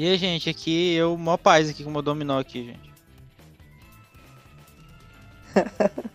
[0.00, 2.90] E aí, gente, aqui eu, mó paz aqui com o meu dominó aqui, gente.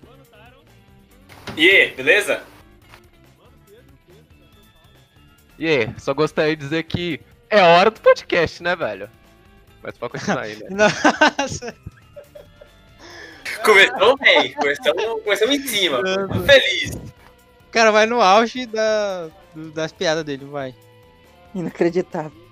[1.56, 2.44] E aí, beleza?
[5.60, 9.08] E aí, só gostaria de dizer que é hora do podcast, né, velho?
[9.84, 10.66] Mas pode continuar aí, né?
[11.40, 11.74] Nossa!
[13.64, 16.02] Começou bem, começamos, começamos em cima.
[16.28, 16.90] Tô feliz.
[16.90, 20.76] O cara vai no auge da, das piadas dele, vai.
[21.54, 22.45] Inacreditável.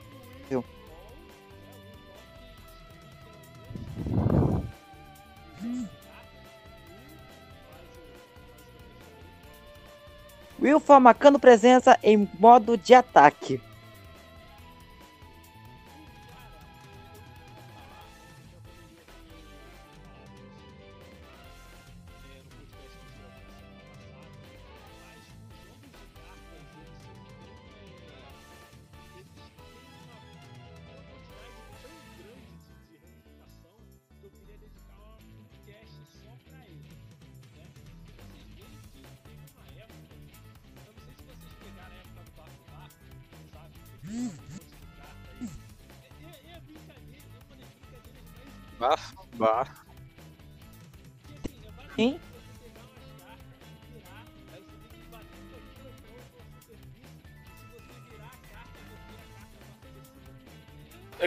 [10.63, 13.59] Wilfor marcando presença em modo de ataque.
[49.44, 49.86] Bafo.
[51.98, 52.18] Hein?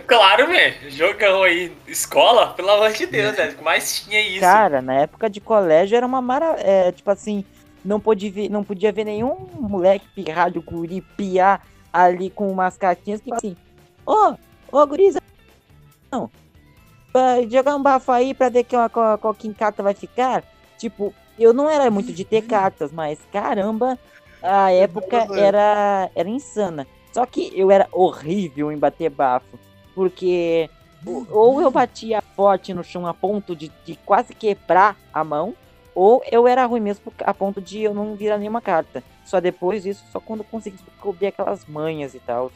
[0.07, 0.91] Claro, velho.
[0.91, 1.77] Jogão aí.
[1.87, 3.53] Escola, pelo amor de Deus, velho.
[3.53, 4.41] O que mais tinha isso?
[4.41, 6.57] Cara, na época de colégio era uma mara...
[6.59, 7.45] É, tipo assim,
[7.85, 13.21] não podia, ver, não podia ver nenhum moleque pirralho, guri, piar ali com umas cartinhas
[13.21, 13.55] que assim,
[14.07, 14.35] ô,
[14.73, 15.21] ô, guriza,
[16.11, 16.31] não,
[17.49, 20.43] jogar um bafo aí pra ver que uma, qual, qual que carta vai ficar.
[20.79, 23.99] Tipo, eu não era muito de ter cartas, mas caramba,
[24.43, 26.87] a época era, era insana.
[27.13, 29.59] Só que eu era horrível em bater bafo,
[29.95, 30.69] porque
[31.07, 35.55] ou- ou eu batia forte no chão a ponto de, de quase quebrar a mão,
[35.95, 39.03] ou eu era ruim mesmo a ponto de eu não virar nenhuma carta.
[39.25, 42.53] Só depois disso, só quando eu consegui descobrir aquelas manhas e tal.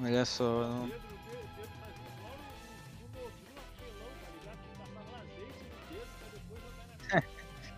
[0.00, 0.44] Olha só.
[0.44, 0.90] não-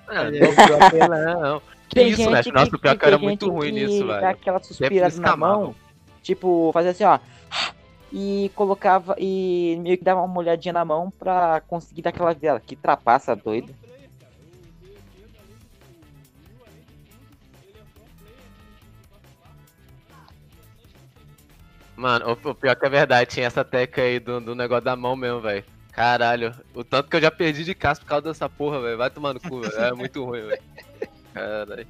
[0.09, 1.63] Ah, dobrou apelão.
[1.89, 2.53] Que Tem isso, gente velho?
[2.53, 4.29] Nossa, o pior que eu era muito ruim que nisso, Dá velho.
[4.29, 5.75] aquela suspirada na mão,
[6.23, 7.19] tipo, fazia assim, ó.
[8.13, 12.61] E colocava, e meio que dava uma olhadinha na mão pra conseguir dar aquela vela.
[12.61, 13.75] Que trapaça doido.
[21.97, 24.95] Mano, o, o pior que é verdade, tinha essa teca aí do, do negócio da
[24.95, 25.65] mão mesmo, velho.
[25.97, 28.99] Caralho, o tanto que eu já perdi de casa por causa dessa porra, velho.
[28.99, 29.81] Vai tomando cu, velho.
[29.81, 30.63] É muito ruim, velho.
[31.33, 31.87] Caralho.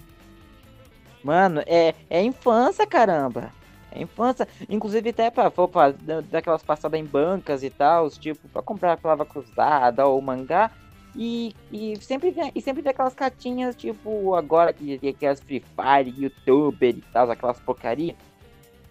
[1.25, 3.51] Mano, é, é infância, caramba.
[3.91, 4.47] É infância.
[4.69, 5.51] Inclusive até pra,
[5.91, 10.71] da- daquelas passadas em bancas e tal, tipo, pra comprar a palavra cruzada ou mangá.
[11.13, 16.15] E, e sempre e sempre vem aquelas cartinhas, tipo, agora que que aquelas Free Fire,
[16.17, 18.15] Youtuber e tal, aquelas porcaria.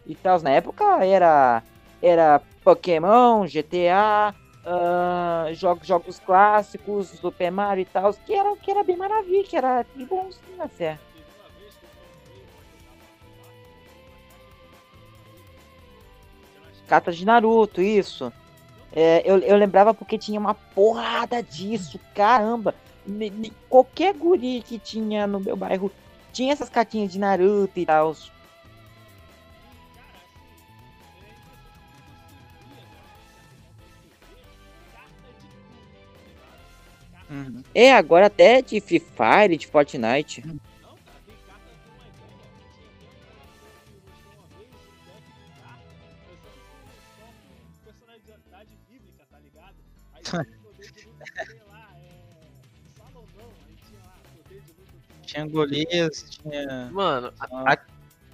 [0.05, 1.63] E tal, na época era
[2.01, 8.83] era Pokémon, GTA, ah, jogos, jogos clássicos, Super Mario e tal, que era, que era
[8.83, 10.97] bem maravilha, que era que bonzinho até.
[16.87, 18.31] Cartas de Naruto, isso.
[18.91, 22.73] É, eu, eu lembrava porque tinha uma porrada disso, caramba.
[23.69, 25.91] Qualquer guri que tinha no meu bairro
[26.31, 28.15] tinha essas cartinhas de Naruto e tal.
[37.75, 40.41] É, agora até de Free Fire, de Fortnite.
[55.25, 56.89] Tinha Golias, tinha.
[56.91, 57.77] Mano, a- a-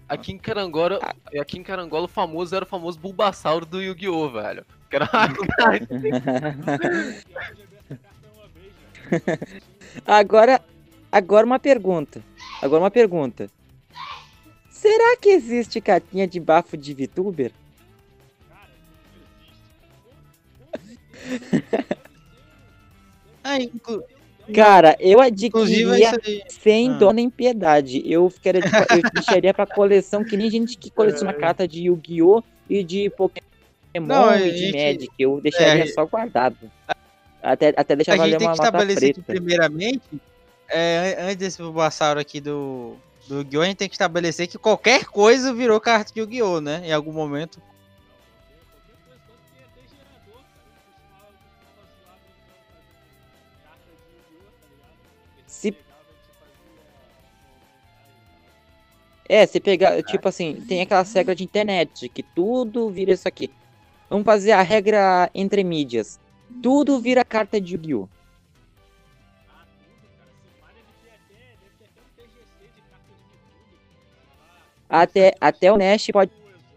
[0.10, 1.00] aqui em Carangola,
[1.40, 4.66] aqui em Carangola o famoso era o famoso Bulbasauro do Yu-Gi-Oh, velho.
[4.90, 5.10] Que era
[10.06, 10.62] Agora,
[11.12, 12.24] agora uma pergunta.
[12.62, 13.50] Agora uma pergunta.
[14.70, 17.52] Será que existe cartinha de bafo de VTuber?
[23.44, 24.04] Ah, inclu...
[24.54, 26.12] Cara, eu adquiriria
[26.48, 26.94] sem Ah.
[26.94, 28.04] dó nem piedade.
[28.06, 32.44] Eu ficaria, eu deixaria pra coleção que nem gente que coleciona carta de Yu-Gi-Oh!
[32.70, 33.42] e de Pokémon
[34.08, 35.10] Não, e de gente- Magic.
[35.18, 36.58] Eu deixaria é, só guardado.
[37.42, 40.22] Até, até deixa a valer gente tem que estabelecer aqui, primeiramente,
[40.70, 42.96] é, antes desse Bulbasauro aqui do,
[43.28, 43.62] do Yu-Gi-Oh!
[43.62, 46.62] a gente tem que estabelecer que qualquer coisa virou carta de Yu-Gi-Oh!
[46.62, 46.82] né?
[46.86, 47.62] Em algum momento.
[55.48, 55.76] Se...
[59.28, 63.52] É, se pegar, tipo assim, tem aquela regra de internet, que tudo vira isso aqui.
[64.10, 66.20] Vamos fazer a regra entre mídias.
[66.62, 68.08] Tudo vira carta de Yu-Gi-Oh!
[74.90, 76.32] Até, até o Nash pode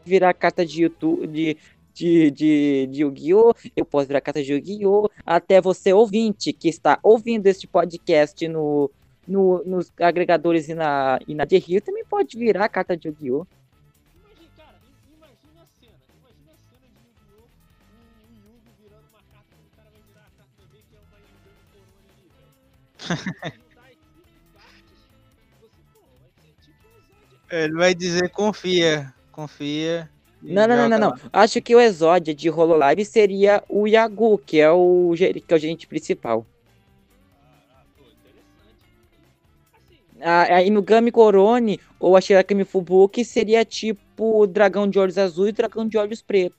[0.04, 1.56] virar carta de YouTube, de,
[1.92, 3.54] de, de, de Yu-Gi-Oh!
[3.74, 5.08] Eu posso virar carta de Yu-Gi-Oh!
[5.26, 8.90] Até você ouvinte que está ouvindo este podcast no,
[9.26, 13.46] no, nos agregadores e na, e na The Hill também pode virar carta de Yu-Gi-Oh!
[27.50, 30.10] Ele vai dizer confia, confia.
[30.42, 31.14] Não, não, não, não.
[31.32, 35.58] Acho que o Exódia de Hololive seria o Yagu, que é o, que é o
[35.58, 36.44] gerente principal.
[40.20, 45.18] Ah, Aí no Gami Corone ou a Shirakami Fubuki seria tipo o dragão de olhos
[45.18, 46.58] azuis e dragão de olhos pretos.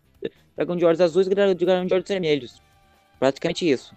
[0.56, 2.62] Dragão de olhos azuis e dragão de olhos vermelhos.
[3.20, 3.96] Praticamente isso.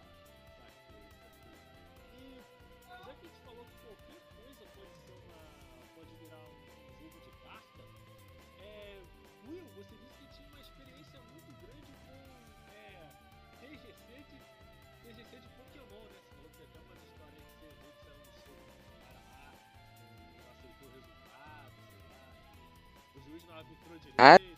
[24.19, 24.49] Arbitrou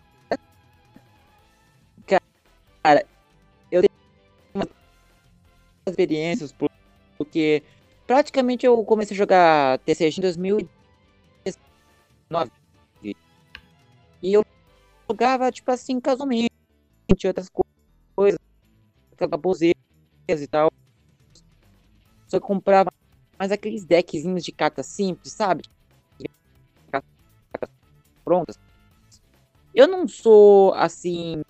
[3.72, 3.90] direito.
[5.86, 6.68] Ah, experiências, por-
[7.18, 7.64] porque
[8.06, 12.50] praticamente eu comecei a jogar TCG em 2019.
[14.22, 14.42] E eu
[15.10, 16.50] jogava, tipo assim, casualmente,
[17.26, 17.64] outras co-
[18.16, 18.38] coisas,
[19.30, 19.76] baboseiras
[20.42, 20.70] e tal.
[22.30, 22.90] Só que eu comprava
[23.38, 25.62] mais aqueles deckzinhos de cartas simples, sabe?
[26.92, 27.10] Cartas
[28.24, 28.56] prontas.
[29.74, 31.42] Eu não sou, assim,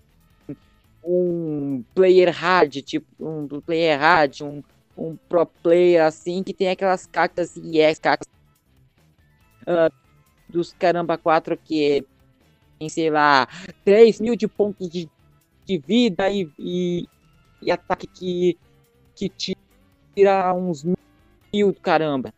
[1.04, 4.62] um player hard, tipo, um player hard, um,
[4.96, 8.28] um pro player assim, que tem aquelas cartas EX, cartas
[9.66, 9.90] ah,
[10.48, 12.04] dos caramba 4 que
[12.78, 13.48] tem, sei lá,
[13.84, 15.08] 3 mil de pontos de,
[15.64, 17.08] de vida e, e,
[17.62, 18.58] e ataque que,
[19.14, 22.32] que tira uns mil do caramba.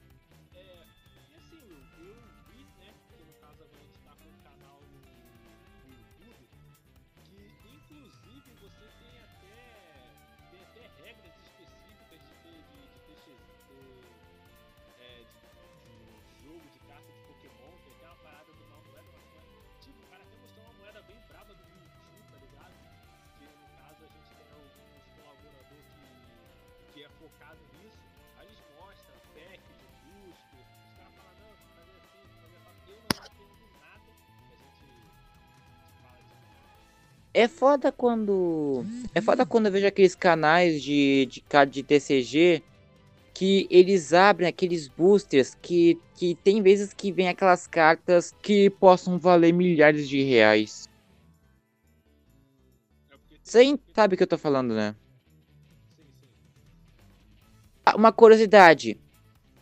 [37.34, 38.84] É foda quando.
[39.14, 42.62] É foda quando eu vejo aqueles canais de, de de TCG
[43.32, 49.18] que eles abrem aqueles boosters que, que tem vezes que vem aquelas cartas que possam
[49.18, 50.86] valer milhares de reais.
[53.42, 54.94] Você sabe o que eu tô falando, né?
[57.84, 58.98] Ah, Uma curiosidade.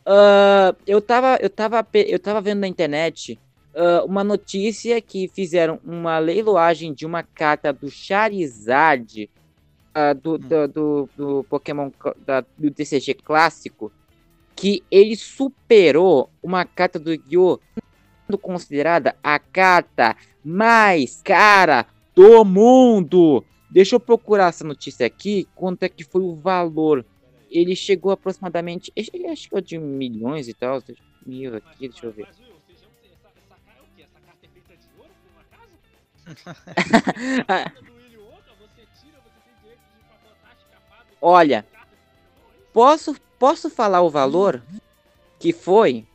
[0.05, 3.39] Ah, eu, tava, eu, tava, eu tava vendo na internet
[3.75, 9.31] ah, uma notícia que fizeram uma leiloagem de uma carta do Charizard
[9.95, 11.91] ah, do, do, do, do Pokémon
[12.25, 13.93] da- do TCG clássico
[14.55, 17.59] que ele superou uma carta do Yu
[18.27, 23.45] sendo considerada a carta mais cara do mundo.
[23.71, 27.05] Deixa eu procurar essa notícia aqui, quanto é que foi o valor.
[27.51, 30.83] Ele chegou aproximadamente, acho que chegou de milhões e tal,
[31.25, 32.29] mil aqui, deixa eu ver.
[41.21, 41.67] Olha?
[42.73, 44.63] Posso, posso falar o valor
[45.39, 46.07] que foi?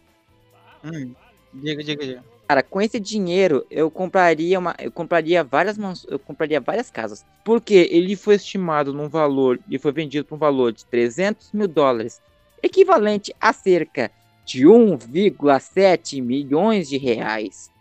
[0.84, 1.14] Hum.
[1.54, 2.24] Diga, diga, diga.
[2.48, 7.26] Cara, com esse dinheiro eu compraria uma, eu compraria várias mans, eu compraria várias casas,
[7.44, 11.68] porque ele foi estimado num valor e foi vendido por um valor de 300 mil
[11.68, 12.22] dólares,
[12.62, 14.12] equivalente a cerca
[14.46, 17.72] de 1,7 milhões de reais.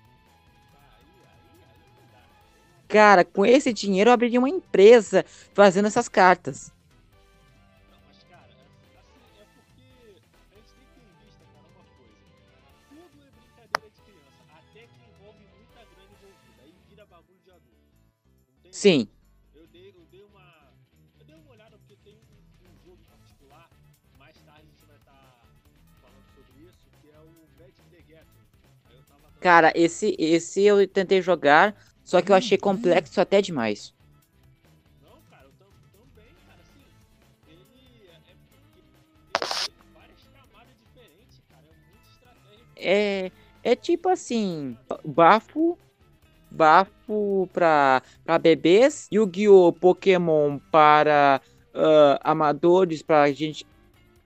[2.94, 6.72] Cara, com esse dinheiro eu abriria uma empresa fazendo essas cartas.
[18.70, 19.08] Sim,
[19.52, 20.72] Eu dei, eu dei uma.
[21.18, 23.68] Eu dei uma olhada porque tem um, um jogo particular.
[24.20, 25.40] Mais tarde a gente vai estar
[26.00, 29.04] falando sobre isso, que é o Magic the Gathering.
[29.08, 31.74] Tava Cara, esse, esse eu tentei jogar,
[32.04, 33.92] só que eu achei complexo até demais.
[35.02, 36.60] Não, cara, eu tam- também, cara,
[37.48, 37.64] ele
[42.76, 43.26] é, é é.
[43.26, 43.32] É,
[43.72, 45.78] é tipo assim, bafo,
[46.50, 49.72] bafo pra, pra bebês, Yu-Gi-Oh!
[49.72, 51.40] Pokémon para
[51.74, 53.66] ah, amadores, pra gente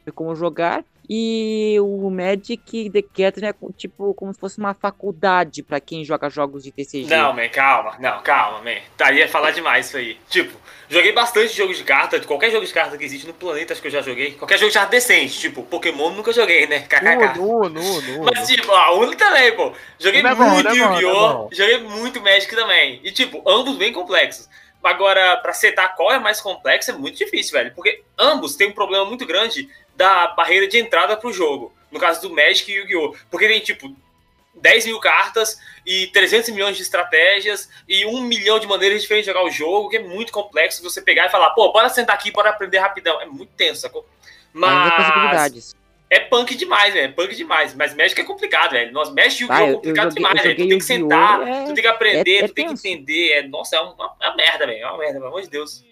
[0.04, 5.62] ver como jogar, e o Magic The Gathering é tipo como se fosse uma faculdade
[5.62, 7.06] pra quem joga jogos de TCG.
[7.08, 7.96] Não, man, calma.
[7.98, 8.76] Não, calma, man.
[8.94, 10.18] Tá, ia falar demais isso aí.
[10.28, 10.54] Tipo,
[10.86, 12.20] joguei bastante jogos de carta.
[12.20, 14.32] Qualquer jogo de carta que existe no planeta, acho que eu já joguei.
[14.32, 15.38] Qualquer jogo de carta decente.
[15.38, 16.80] Tipo, Pokémon nunca joguei, né?
[16.80, 17.38] KKK.
[17.38, 19.72] Nu, nu, nu, Mas, tipo, a Uno também, pô.
[19.98, 21.32] Joguei Não é muito é é Yu-Gi-Oh!
[21.32, 21.48] bom.
[21.50, 23.00] joguei muito Magic também.
[23.02, 24.46] E, tipo, ambos bem complexos.
[24.82, 27.72] Agora, pra setar qual é mais complexo é muito difícil, velho.
[27.74, 29.68] Porque ambos têm um problema muito grande
[29.98, 31.74] da barreira de entrada pro jogo.
[31.90, 33.16] No caso do Magic e Yu-Gi-Oh!
[33.28, 33.92] Porque tem, tipo,
[34.54, 39.32] 10 mil cartas e 300 milhões de estratégias e um milhão de maneiras diferentes de
[39.32, 42.30] jogar o jogo, que é muito complexo você pegar e falar, pô, bora sentar aqui,
[42.30, 43.20] bora aprender rapidão.
[43.20, 44.06] É muito tenso, sacou?
[44.52, 45.76] Mas possibilidades.
[46.08, 47.06] é punk demais, velho.
[47.06, 47.74] É punk demais.
[47.74, 48.92] Mas Magic é complicado, velho.
[48.92, 49.66] Nossa, Magic Yu-Gi-Oh!
[49.66, 50.56] é complicado joguei- demais, velho.
[50.56, 53.32] Tu tem que sentar, é- tu tem que aprender, é- é tu tem que entender.
[53.32, 54.78] É, nossa, é uma, é uma merda, velho.
[54.80, 55.82] É uma merda, pelo amor de Deus.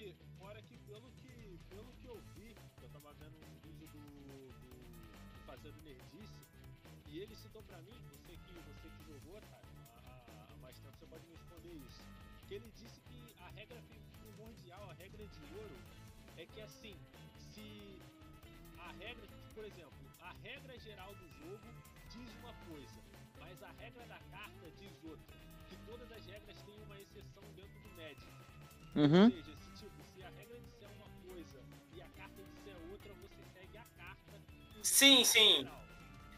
[28.96, 29.32] Não
[34.82, 35.68] Sim, a sim.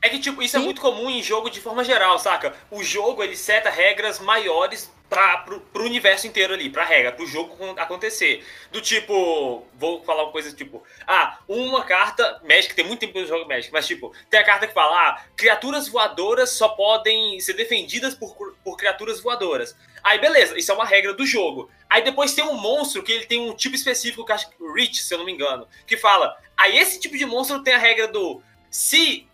[0.00, 0.64] É que, tipo, isso é Sim.
[0.64, 2.54] muito comum em jogo de forma geral, saca?
[2.70, 7.26] O jogo, ele seta regras maiores pra, pro, pro universo inteiro ali, pra regra, pro
[7.26, 8.46] jogo acon- acontecer.
[8.70, 13.18] Do tipo, vou falar uma coisa tipo, ah, uma carta, Magic, tem muito tempo que
[13.18, 17.40] eu jogo Magic, mas tipo, tem a carta que fala, ah, criaturas voadoras só podem
[17.40, 19.76] ser defendidas por, por criaturas voadoras.
[20.04, 21.68] Aí, beleza, isso é uma regra do jogo.
[21.88, 25.02] Aí depois tem um monstro que ele tem um tipo específico, que acho que Reach,
[25.02, 28.08] se eu não me engano, que fala, aí esse tipo de monstro tem a regra
[28.08, 29.26] do, se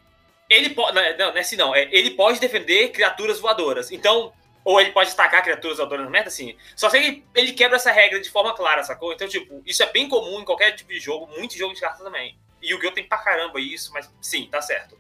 [0.48, 0.94] ele pode.
[0.94, 1.74] Não, não é assim, não.
[1.74, 3.90] É, ele pode defender criaturas voadoras.
[3.90, 4.32] Então.
[4.66, 6.56] Ou ele pode atacar criaturas voadoras, não é assim.
[6.74, 9.12] Só que ele, quebra essa regra de forma clara, sacou?
[9.12, 12.00] Então, tipo, isso é bem comum em qualquer tipo de jogo, muito jogo de cartas
[12.02, 12.38] também.
[12.62, 12.92] E o Yu-Gi-Oh!
[12.92, 14.98] tem pra caramba isso, mas sim, tá certo.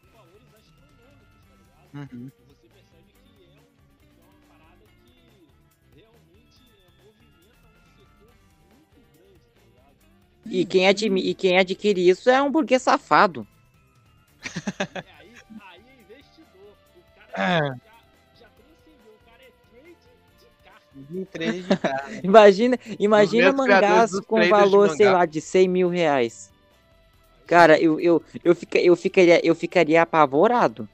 [0.00, 2.12] Com valores astronômicos, tá ligado?
[2.12, 2.26] Uhum.
[2.26, 3.66] E você percebe que é, um,
[4.02, 5.48] é uma parada que
[5.94, 8.32] realmente é, movimenta um setor
[8.70, 9.96] muito grande, tá ligado?
[10.46, 13.46] E quem, admi e quem adquire isso é um burguês safado.
[14.44, 16.76] É, aí, aí é investidor.
[16.96, 17.02] O
[17.32, 17.58] cara É.
[17.58, 17.74] já,
[18.40, 19.96] já transcendeu, o cara é trade
[20.38, 20.88] de carta.
[20.94, 22.20] De trade de carta.
[22.22, 26.53] Imagina, imagina mangás com valor, sei lá, de 100 mil reais.
[27.46, 30.88] Cara, eu, eu, eu, fica, eu, ficaria, eu ficaria apavorado.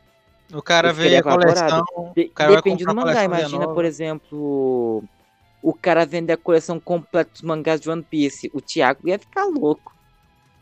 [0.53, 1.85] O cara vê a coleção.
[2.17, 3.25] De- O cara vai depende do mangá.
[3.25, 3.75] Imagina, nova.
[3.75, 5.05] por exemplo,
[5.63, 8.51] o cara vender a coleção completa dos mangás de One Piece.
[8.53, 9.95] O Thiago ia ficar louco.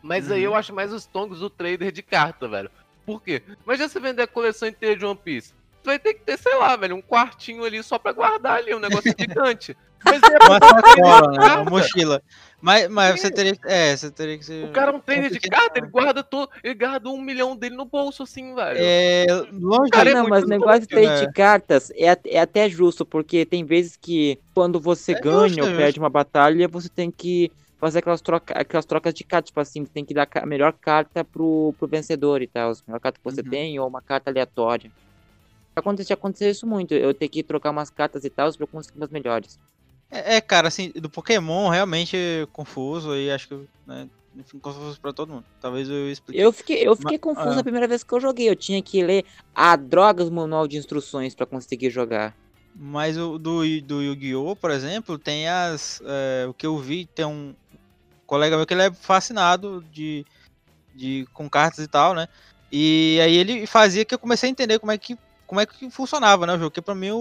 [0.03, 2.71] Mas aí eu acho mais os tongos do trader de carta, velho.
[3.07, 3.43] Por quê?
[3.65, 5.55] Imagina você vender a coleção inteira de One Piece.
[5.83, 8.75] Tu vai ter que ter, sei lá, velho, um quartinho ali só pra guardar ali,
[8.75, 9.75] um negócio gigante.
[10.05, 11.39] Uma sacola, né?
[11.39, 11.63] carta.
[11.63, 12.23] Uma mochila.
[12.61, 13.69] Mas, mas você teria que.
[13.69, 14.65] É, você teria que ser.
[14.65, 16.51] o cara é um trader de carta, ele guarda todo.
[16.63, 18.79] Ele guarda um milhão dele no bolso, assim, velho.
[18.81, 19.27] É.
[19.53, 21.27] Longe Cara, é não, muito mas o negócio de louco, trade né?
[21.27, 25.63] de cartas é, é até justo, porque tem vezes que quando você É ganha justo,
[25.63, 29.51] ou é perde uma batalha, você tem que fazer aquelas, troca, aquelas trocas de cartas,
[29.51, 32.99] tipo assim, tem que dar a melhor carta pro, pro vencedor e tal, a melhor
[33.01, 33.51] carta que você Uhum.
[33.51, 34.91] tem ou uma carta aleatória.
[35.77, 38.99] Acontece, aconteceu isso muito, eu ter que trocar umas cartas e tal pra eu conseguir
[38.99, 39.61] umas melhores.
[40.11, 45.01] É, é, cara, assim, do Pokémon realmente é confuso e acho que, né, enfim, confuso
[45.01, 45.45] pra todo mundo.
[45.61, 46.41] Talvez eu explique.
[46.41, 47.57] Eu fiquei, eu fiquei Ma- confuso ah.
[47.57, 49.25] na primeira vez que eu joguei, eu tinha que ler
[49.55, 52.35] a drogas manual de instruções pra conseguir jogar.
[52.75, 56.01] Mas o do, do Yu-Gi-Oh, por exemplo, tem as.
[56.05, 57.55] é, o que eu vi, tem um.
[58.27, 60.25] colega meu que ele é fascinado de,
[60.95, 62.29] de com cartas e tal, né?
[62.71, 65.91] E aí ele fazia que eu comecei a entender como é que como é que
[65.91, 66.71] funcionava, né, o jogo?
[66.71, 67.17] Porque pra mim o,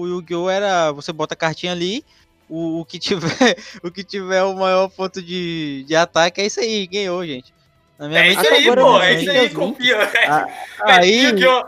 [0.00, 0.50] o Yu-Gi-Oh!
[0.50, 2.04] era você bota a cartinha ali,
[2.48, 6.60] o, o, que tiver o que tiver o maior ponto de, de ataque é isso
[6.60, 7.52] aí, ganhou, gente.
[7.98, 9.00] Minha É mente, isso aí, pô.
[9.00, 9.98] É isso aí, confia.
[10.84, 11.66] aí, Yu-Gi-Oh!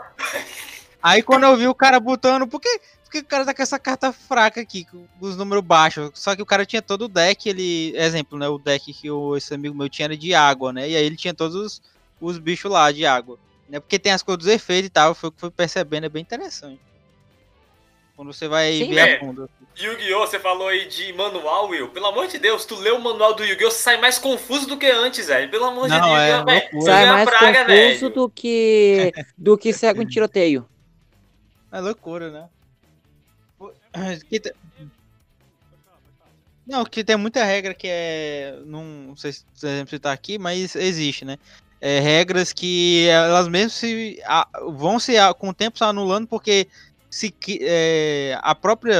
[1.03, 3.61] aí quando eu vi o cara botando, por que, por que o cara tá com
[3.61, 6.09] essa carta fraca aqui, com os números baixos?
[6.13, 9.35] Só que o cara tinha todo o deck, ele, exemplo, né, o deck que o,
[9.35, 11.81] esse amigo meu tinha era de água, né, e aí ele tinha todos os,
[12.21, 13.37] os bichos lá de água.
[13.67, 16.09] Né, porque tem as cores dos efeitos e tal, foi o que fui percebendo, é
[16.09, 16.79] bem interessante.
[18.21, 19.15] Quando você vai Sim, ver é.
[19.15, 19.49] a fundo.
[19.75, 20.19] Yu-Gi-Oh!
[20.27, 21.89] Você falou aí de manual, Will.
[21.89, 23.71] Pelo amor de Deus, tu lê o manual do Yu-Gi-Oh!
[23.71, 25.49] Você sai mais confuso do que antes, velho.
[25.49, 26.81] Pelo amor de Não, Deus, é velho.
[26.83, 27.67] Sai é uma mais praga, confuso
[27.99, 28.09] velho.
[28.11, 30.69] do que do que cego em tiroteio.
[31.71, 32.47] É loucura, né?
[36.67, 38.59] Não, que tem muita regra que é.
[38.67, 41.39] Não sei se exemplo se tá aqui, mas existe, né?
[41.81, 46.27] É, regras que elas mesmas se, a- vão se a- com o tempo se anulando
[46.27, 46.67] porque
[47.11, 48.97] se é, a própria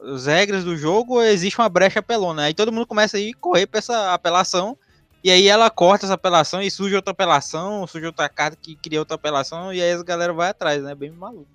[0.00, 2.44] as regras do jogo existe uma brecha apelona.
[2.44, 4.76] Aí todo mundo começa a ir correr pra essa apelação.
[5.22, 8.98] E aí ela corta essa apelação e surge outra apelação, surge outra carta que cria
[8.98, 10.96] outra apelação, e aí as galera vai atrás, né?
[10.96, 11.46] Bem maluco.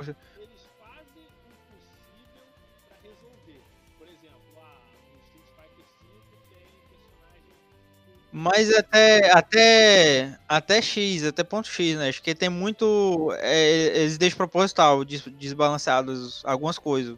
[0.09, 0.30] é
[8.31, 12.07] Mas até, até, até X, até ponto X, né?
[12.07, 13.33] Acho que tem muito.
[13.39, 17.17] É, eles deixam proposital, des- desbalanceados algumas coisas.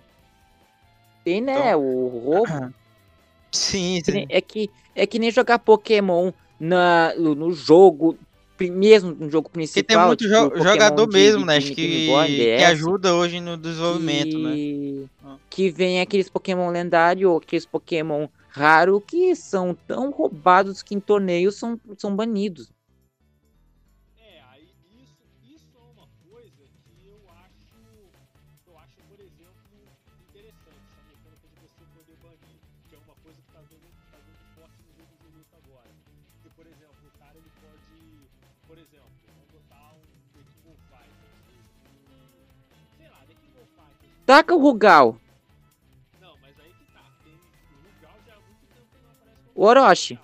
[1.24, 1.76] Tem, né?
[1.76, 2.74] O roubo.
[3.52, 4.26] Sim, sim.
[4.28, 8.18] É que, é que nem jogar Pokémon na, no, jogo,
[8.60, 9.84] mesmo no jogo principal.
[9.84, 11.58] Porque tem muito tipo, jo- jogador de- mesmo, de né?
[11.58, 12.08] Acho que,
[12.58, 14.56] que ajuda hoje no desenvolvimento, né?
[14.56, 15.36] que, Ah.
[15.50, 21.00] que vem aqueles Pokémon lendários ou aqueles Pokémon raros que são tão roubados que em
[21.00, 22.72] torneios são, são banidos.
[24.16, 24.70] É, aí
[25.02, 27.82] isso, isso é uma coisa que eu acho,
[28.68, 29.58] eu acho, por exemplo,
[30.30, 34.18] interessante, essa mecânica de você poder banir, que é uma coisa que tá vindo, tá
[34.22, 35.90] vindo forte no jogo de luta agora.
[36.44, 38.30] Que, por exemplo, o cara ele pode,
[38.68, 40.06] por exemplo, vamos botar um
[40.38, 41.42] The King of Fighters,
[42.06, 44.14] um, sei lá, The King of Fighters.
[44.28, 45.18] Taca o Rugal,
[49.56, 50.18] o Orochi.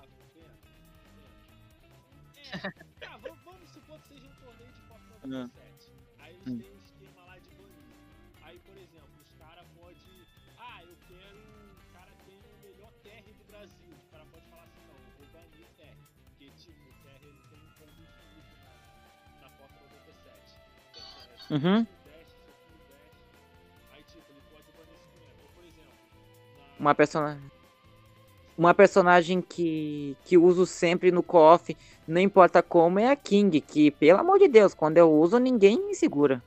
[2.36, 2.58] É,
[3.06, 5.48] tá, vamos, vamos supor que seja um torneio de Copa Hum.
[5.50, 5.92] 97.
[6.18, 6.58] Aí eles Hum.
[6.58, 7.96] têm um esquema lá de banir.
[8.42, 10.26] Aí, por exemplo, os caras podem.
[10.58, 11.38] Ah, eu quero.
[11.38, 13.92] O cara tem o melhor TR do Brasil.
[13.94, 15.96] O cara pode falar assim: não, eu vou banir o TR.
[16.30, 20.58] Porque, tipo, o TR ele tem um infinito na, na Copa 97.
[20.92, 21.84] Que é, é, Uhum.
[21.84, 22.00] tipo,
[26.80, 27.59] Uma personagem.
[28.60, 31.74] Uma personagem que, que uso sempre no KOF,
[32.06, 35.86] não importa como, é a King, que, pelo amor de Deus, quando eu uso, ninguém
[35.86, 36.42] me segura.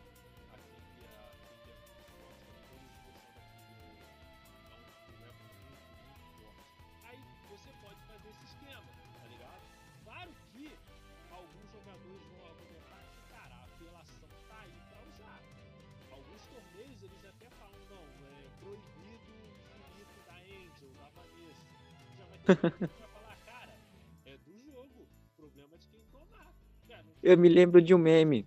[27.22, 28.46] Eu me lembro de um meme.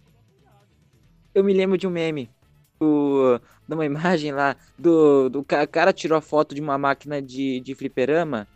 [1.35, 2.31] Eu me lembro de um meme.
[2.79, 4.57] Do, de uma imagem lá.
[4.79, 8.47] Do, do ca- cara tirou a foto de uma máquina de, de fliperama.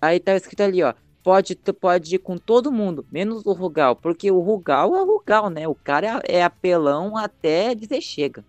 [0.00, 0.94] Aí tava escrito ali, ó.
[1.22, 3.94] Pode, pode ir com todo mundo, menos o Rugal.
[3.96, 5.68] Porque o Rugal é o Rugal, né?
[5.68, 8.44] O cara é, é apelão até dizer chega.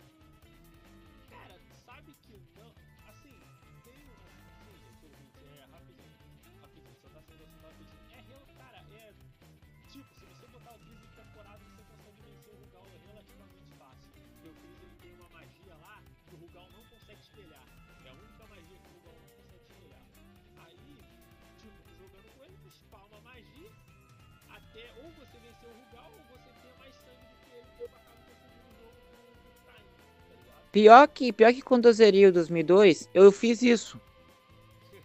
[30.72, 34.00] Pior que, pior que quando eu zerei o 2002, eu fiz isso.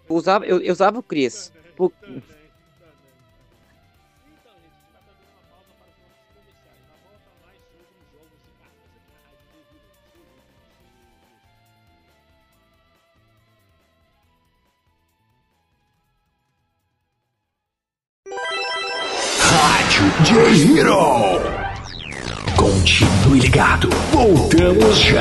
[0.08, 1.52] Eu usava, eu, eu usava o Chris.
[1.74, 1.92] Por-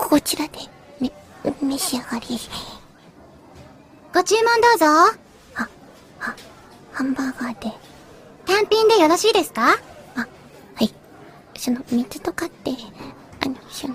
[0.00, 0.58] ここちらで
[0.98, 1.12] め、
[1.62, 2.26] 召し上がり。
[4.14, 4.86] ご注文どうぞ。
[4.86, 5.68] は、
[6.18, 6.34] は、
[6.90, 7.70] ハンバーガーで。
[8.46, 9.76] 単品でよろしいですか？
[10.16, 10.26] あ、
[10.74, 10.92] はい。
[11.56, 12.70] その水とかって
[13.44, 13.94] あのその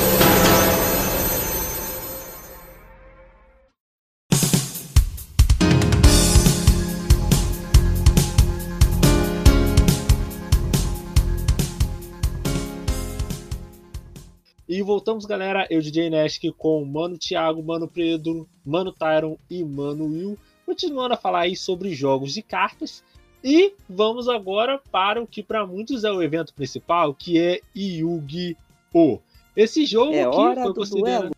[14.91, 15.65] voltamos, galera.
[15.69, 21.17] Eu, DJ Nesk, com Mano Thiago, Mano Pedro, Mano Tyron e Mano Will, continuando a
[21.17, 23.01] falar aí sobre jogos de cartas.
[23.41, 29.19] E vamos agora para o que para muitos é o evento principal, que é Yu-Gi-Oh!
[29.55, 31.31] Esse jogo É aqui hora foi do considerado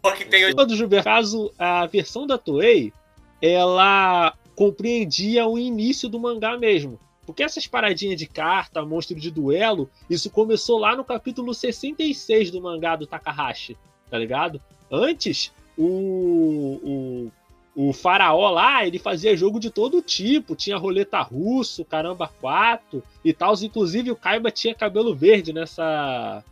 [0.00, 2.94] Porque tem o do Gilberto, caso a versão da Toei,
[3.42, 6.98] ela compreendia o início do mangá mesmo.
[7.26, 12.62] Porque essas paradinhas de carta, monstro de duelo, isso começou lá no capítulo 66 do
[12.62, 13.76] mangá do Takahashi,
[14.08, 14.62] tá ligado?
[14.90, 17.30] Antes, o,
[17.74, 23.02] o, o faraó lá, ele fazia jogo de todo tipo, tinha roleta russo, caramba 4
[23.24, 23.54] e tal.
[23.60, 26.44] Inclusive o Kaiba tinha cabelo verde nessa,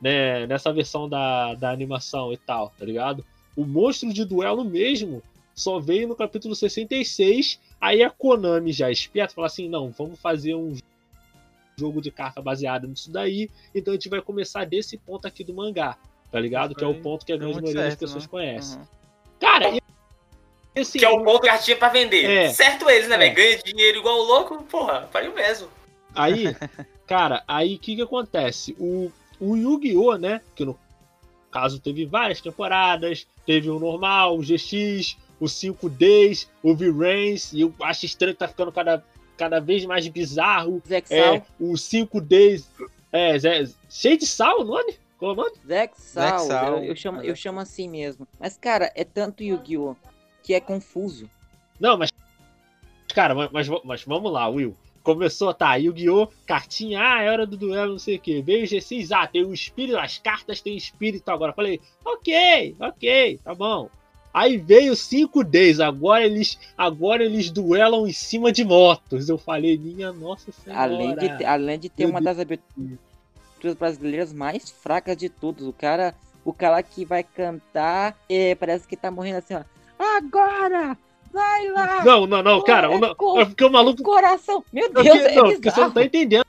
[0.00, 3.24] né, nessa versão da, da animação e tal, tá ligado?
[3.56, 5.22] O monstro de duelo mesmo
[5.54, 7.60] só veio no capítulo 66.
[7.84, 10.74] Aí a Konami já esperta fala assim: não, vamos fazer um
[11.76, 13.50] jogo de carta baseado nisso daí.
[13.74, 15.98] Então a gente vai começar desse ponto aqui do mangá,
[16.32, 16.74] tá ligado?
[16.74, 18.30] Que é o ponto que a grande maioria das certo, pessoas né?
[18.30, 18.78] conhece.
[18.78, 18.84] Uhum.
[19.38, 19.82] Cara, e-
[20.74, 22.24] esse que é o ponto que a tinha pra vender.
[22.24, 22.48] É.
[22.48, 23.18] Certo eles, né, É.
[23.18, 23.34] velho?
[23.34, 25.68] Ganha dinheiro igual o louco, porra, faria o mesmo.
[26.14, 26.44] Aí,
[27.06, 28.74] cara, aí o que que acontece?
[28.78, 30.40] O, o Yu-Gi-Oh, né?
[30.54, 30.78] Que no
[31.50, 37.74] caso teve várias temporadas, teve o normal, o GX, o 5Ds, o V-Rains, e eu
[37.82, 39.04] acho estranho que tá ficando cada,
[39.36, 40.82] cada vez mais bizarro.
[40.86, 41.18] Zexal.
[41.18, 42.66] É, o 5Ds.
[43.12, 44.96] É, Zé, cheio de sal o nome?
[45.18, 45.56] Qual é o nome?
[45.66, 46.38] Zexal.
[46.40, 46.78] Zexal.
[46.78, 48.26] Eu, eu, chamo, eu chamo assim mesmo.
[48.38, 49.96] Mas, cara, é tanto Yu-Gi-Oh!
[50.42, 51.28] que é confuso.
[51.80, 52.12] Não, mas.
[53.14, 54.76] Cara, mas, mas, mas vamos lá, Will.
[55.02, 56.28] Começou, tá, Yu-Gi-Oh!
[56.46, 58.42] Cartinha, ah, é hora do duelo, não sei o que.
[58.42, 61.52] Veio o G6, ah, tem o espírito, as cartas têm espírito agora.
[61.52, 63.90] Falei, ok, ok, tá bom.
[64.34, 69.28] Aí veio 5Ds, agora eles, agora eles duelam em cima de motos.
[69.28, 70.82] Eu falei, minha nossa senhora.
[70.82, 72.98] Além de, ter- além de ter Meu uma das aberturas
[73.78, 75.64] brasileiras mais fracas de todos.
[75.68, 79.62] O cara, o cara que vai cantar, é, parece que tá morrendo assim, ó.
[79.96, 80.98] Agora!
[81.32, 82.04] Vai lá!
[82.04, 84.64] Não, não, não, cara, É não, co- é porque o maluco Coração!
[84.72, 86.44] Meu Deus, é não, você não tá entendendo.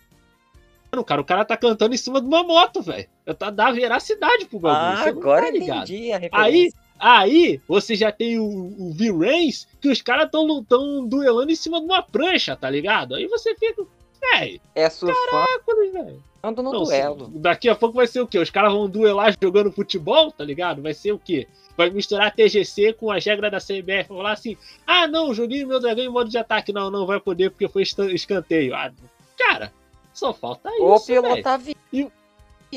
[1.06, 3.08] Cara, o cara tá cantando em cima de uma moto, velho.
[3.38, 5.02] Tá dá veracidade pro bagulho.
[5.02, 5.90] Ah, não agora tá ligado.
[5.92, 6.72] entendi Aí.
[7.00, 11.80] Aí, você já tem o, o V-Rains, que os caras tão, tão duelando em cima
[11.80, 13.16] de uma prancha, tá ligado?
[13.16, 13.84] Aí você fica.
[14.22, 16.24] Véi, É surfando velho.
[16.44, 17.26] no Não, duelo.
[17.26, 18.40] se- Daqui a pouco vai ser o quê?
[18.40, 20.82] Os caras vão duelar jogando futebol, tá ligado?
[20.82, 21.48] Vai ser o quê?
[21.78, 24.08] Vai misturar TGC com as regras da CBF.
[24.10, 26.72] Vai falar assim: ah, não, joguei meu dragão em modo de ataque.
[26.74, 28.74] Não, não vai poder porque foi escanteio.
[28.74, 28.92] Ah,
[29.38, 29.72] cara,
[30.14, 31.08] só falta Ou isso.
[31.08, 31.22] velho.
[31.22, 31.76] pilotar avião.
[31.94, 32.10] E-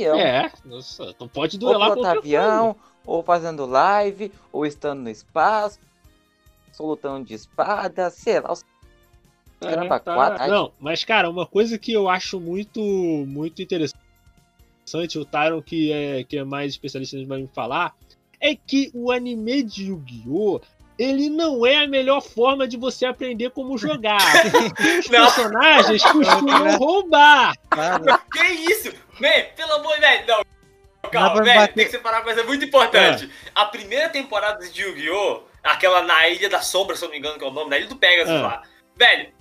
[0.04, 2.46] É, nossa, não pode Ou duelar com pilotar qualquer coisa.
[2.52, 5.78] avião, ou fazendo live, ou estando no espaço,
[6.78, 8.52] ou lutando de espada, sei lá.
[8.52, 8.64] os-
[9.61, 10.46] Caramba, tá- quatro.
[10.48, 13.98] Não, mas cara, uma coisa que eu acho muito, muito interessante
[15.18, 17.94] o Tyron, que é, que é mais especialista vai me falar,
[18.40, 20.61] é que o anime de Yu-Gi-Oh!
[20.98, 24.18] Ele não é a melhor forma de você aprender como jogar.
[24.98, 25.24] Os Não.
[25.26, 27.54] personagens costumam roubar.
[27.70, 28.92] Cara, Que isso?
[29.20, 30.26] Man, pelo amor de Deus.
[30.26, 30.58] Não.
[31.11, 33.24] Calma, velho, bater- tem que separar uma coisa muito importante.
[33.46, 33.50] É.
[33.54, 35.42] A primeira temporada de Yu-Gi-Oh!
[35.62, 37.78] Aquela na Ilha da Sombra, se eu não me engano, que é o nome, na
[37.78, 38.40] Ilha do Pegasus É.
[38.40, 38.62] lá.
[38.96, 39.32] Velho,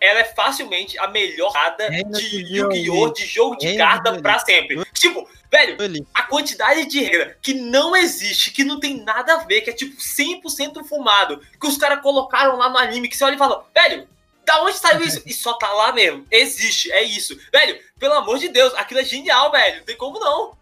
[0.00, 3.12] ela é facilmente a melhor Reina de Yu-Gi-Oh!
[3.12, 4.84] De jogo de carta pra sempre.
[4.92, 5.76] Tipo, velho,
[6.14, 9.72] a quantidade de regra que não existe, que não tem nada a ver, que é
[9.72, 13.64] tipo 100% fumado, que os caras colocaram lá no anime, que você olha e fala,
[13.74, 14.08] velho,
[14.44, 15.22] da onde saiu isso?
[15.24, 16.26] E só tá lá mesmo.
[16.30, 17.38] Existe, é isso.
[17.52, 19.78] Velho, pelo amor de Deus, aquilo é genial, velho.
[19.78, 20.56] Não tem como não.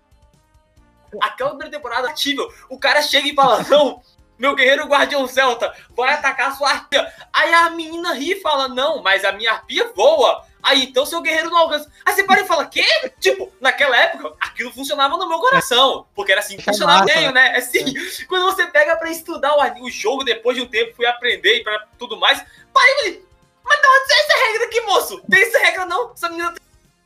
[1.20, 4.00] Aquela primeira temporada é atível, o cara chega e fala, não,
[4.38, 7.12] meu guerreiro guardião celta vai atacar sua arpia.
[7.32, 10.46] Aí a menina ri e fala, não, mas a minha arpia voa.
[10.62, 11.90] Aí então seu guerreiro não alcança.
[12.04, 12.86] Aí você para e fala, quê?
[13.18, 16.06] Tipo, naquela época, aquilo funcionava no meu coração.
[16.14, 17.56] Porque era assim que Fica funcionava meio, né?
[17.56, 17.92] Assim,
[18.28, 21.86] quando você pega pra estudar o, jogo depois de um tempo, fui aprender e pra
[21.98, 22.44] tudo mais.
[22.72, 23.29] Parei e
[23.64, 25.22] mas da onde saiu essa regra aqui, moço?
[25.30, 26.12] Tem essa regra não?
[26.12, 26.54] Essa menina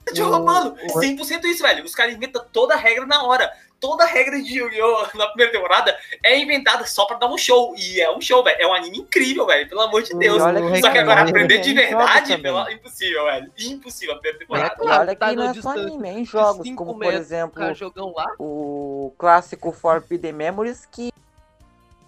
[0.05, 0.77] tá te roubando.
[0.95, 1.85] o- 100% isso, velho.
[1.85, 3.51] Os caras inventam toda a regra na hora.
[3.81, 5.09] Toda a regra de Yu-Gi-Oh!
[5.15, 7.75] na primeira temporada é inventada só pra dar um show.
[7.77, 8.57] E é um show, velho.
[8.59, 9.69] É um anime incrível, velho.
[9.69, 10.41] Pelo amor de E Deus.
[10.41, 13.53] olha que Só que agora legal, aprender de tem verdade, pela- impossível, velho.
[13.59, 14.75] Impossível a primeira temporada.
[14.83, 18.15] E olha Tá que não é só anime, em jogos, como por exemplo Cara, jogão
[18.17, 18.27] lá.
[18.39, 21.13] o clássico Forbidden Memories, que,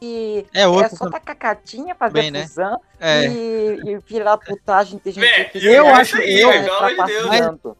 [0.00, 2.46] que É é outro só tacar cartinha, fazer também, né?
[2.46, 3.26] fusão É.
[3.26, 7.76] e, e virar putagem, ter gente que eu acho- fica eu- de trapaceando.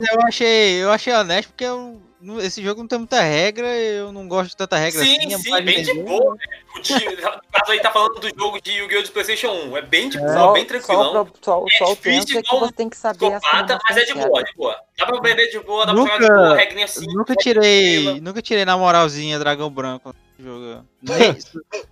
[0.00, 2.00] Eu achei, eu achei honesto porque eu,
[2.40, 5.34] esse jogo não tem muita regra, eu não gosto de tanta regra Sim, assim.
[5.34, 6.36] é sim, bem de boa.
[6.36, 7.40] velho.
[7.68, 9.02] Caso aí tá falando do jogo de Yu-Gi-Oh!
[9.02, 9.76] de PlayStation 1.
[9.76, 11.20] É bem de boa, Só, bem só, tranquilão.
[11.22, 13.78] o pro- só, É só difícil é que igual você tem que saber as Psicopata,
[13.88, 14.76] mas é de boa, de boa.
[14.96, 17.06] Dá pra aprender de boa, dá pra Nunca- jogar de boa, regrinha assim.
[17.14, 20.84] Nunca tirei, nunca tirei na moralzinha Dragão Branco no jogo.
[21.02, 21.36] Nem-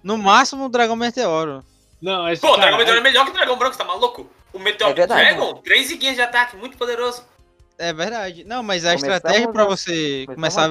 [0.02, 1.62] no máximo Dragão Meteoro.
[2.00, 4.26] Não, esse Pô, cara, Dragão Meteoro é melhor que o Dragão Branco, você tá maluco?
[4.54, 5.20] O Meteor É verdade.
[5.20, 7.22] Dragon, 3 guinhas de ataque, muito poderoso.
[7.78, 8.44] É verdade.
[8.44, 10.68] Não, mas a Começamos estratégia pra você começar a a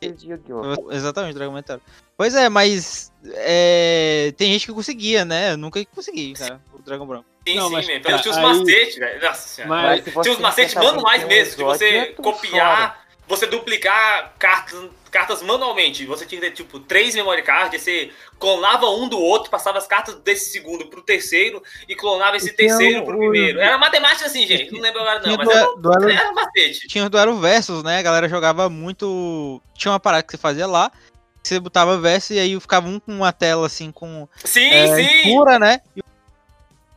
[0.00, 0.16] vencer.
[0.16, 0.92] de Yu-Gi-Oh!
[0.92, 1.82] Exatamente, Dragão Meteoro.
[2.16, 5.52] Pois é, mas é, tem gente que conseguia, né?
[5.52, 7.24] Eu nunca consegui, cara, o Dragão Branco.
[7.46, 8.00] Sim, Não, sim, mas, man.
[8.00, 9.22] cara, Tinha os macetes, velho.
[9.22, 9.74] Nossa senhora.
[9.82, 14.88] Mas- Mas Tinha os macetes manuais vencer um mesmo, de você copiar, você duplicar cartas,
[15.10, 16.06] cartas manualmente.
[16.06, 19.86] Você tinha que ter, tipo, três memory cards, você clonava um do outro, passava as
[19.86, 23.60] cartas desse segundo pro terceiro e clonava esse terceiro o- pro primeiro.
[23.60, 24.72] Era matemática assim, gente.
[24.72, 26.88] Não lembro agora não, mas era, duelo- era macete.
[26.88, 27.98] Tinha o duelo versus, né?
[27.98, 29.60] A galera jogava muito.
[29.74, 30.90] Tinha uma parada que você fazia lá.
[31.42, 35.28] Você botava versus e aí ficava um com uma tela assim com Sim, é, sim.
[35.28, 35.80] escura, né?
[35.96, 36.02] E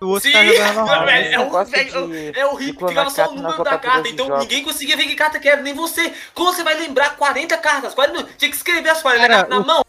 [0.01, 1.05] o outro Sim, ficava jogando normal.
[1.05, 4.41] velho, é um- velho, de- É horrível, ficava só o número da carta, então jogos.
[4.43, 6.13] ninguém conseguia ver que carta que era, nem você.
[6.33, 7.93] Como você vai lembrar 40 cartas?
[7.93, 9.85] 40, tinha que escrever as 40 Cara, cartas na o- mão.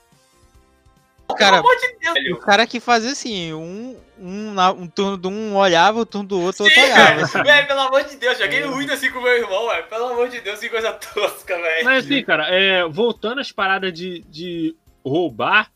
[1.38, 5.16] Cara, Pelo amor de Deus, o cara que fazia assim, um, um, na- um turno
[5.16, 7.22] de um olhava, o turno do outro, o outro Sim, olhava.
[7.25, 7.66] assim.
[7.66, 9.87] pelo amor de Deus, joguei muito assim com meu irmão, velho.
[9.87, 11.85] Pelo amor de Deus, que coisa tosca, velho.
[11.87, 15.70] Mas assim, cara, é, voltando às paradas de, de roubar,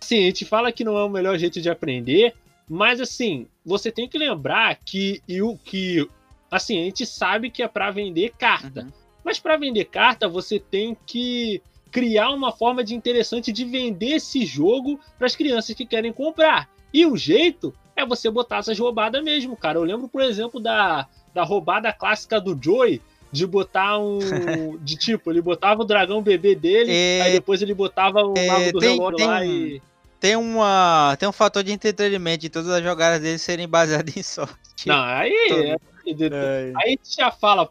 [0.00, 2.34] assim, a gente fala que não é o melhor jeito de aprender,
[2.70, 6.08] mas assim, você tem que lembrar que, o que
[6.48, 8.82] assim, a gente sabe que é pra vender carta.
[8.82, 8.92] Uhum.
[9.24, 14.46] Mas pra vender carta, você tem que criar uma forma de interessante de vender esse
[14.46, 16.68] jogo para as crianças que querem comprar.
[16.94, 19.78] E o jeito é você botar essas roubadas mesmo, cara.
[19.78, 23.02] Eu lembro, por exemplo, da, da roubada clássica do Joey,
[23.32, 24.18] de botar um.
[24.80, 28.46] de tipo, ele botava o dragão bebê dele, É, aí depois ele botava o é,
[28.46, 29.82] mago do tem- relógio tem lá e.
[30.20, 31.16] Tem uma.
[31.18, 34.54] Tem um fator de entretenimento de todas as jogadas dele serem baseadas em sorte.
[34.86, 35.76] Não, aí.
[36.04, 37.68] Todo- é- Aí a gente já fala.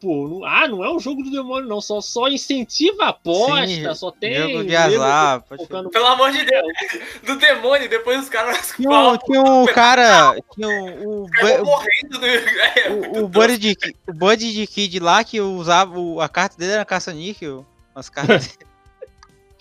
[0.00, 1.80] Pô, não- ah, não é um jogo do demônio, não.
[1.80, 4.34] Só, só incentiva a aposta, Sim, só tem.
[4.52, 5.40] Jogo de azar.
[5.42, 6.66] colocando- Pelo amor de Deus.
[7.24, 10.36] Do demônio, depois os caras Tinha um, tinha um cara.
[10.54, 12.18] Tinha um, o, "Acabou Bu- morrendo.
[12.18, 12.26] Do...
[12.26, 13.76] É, o, o Buddy de,
[14.06, 15.98] o Buddy de Kid lá que usava.
[15.98, 17.64] o- a carta dele era caça-níquel.
[17.94, 18.58] As cartas.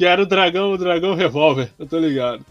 [0.03, 2.45] Que era o dragão, o dragão revólver, eu tô ligado.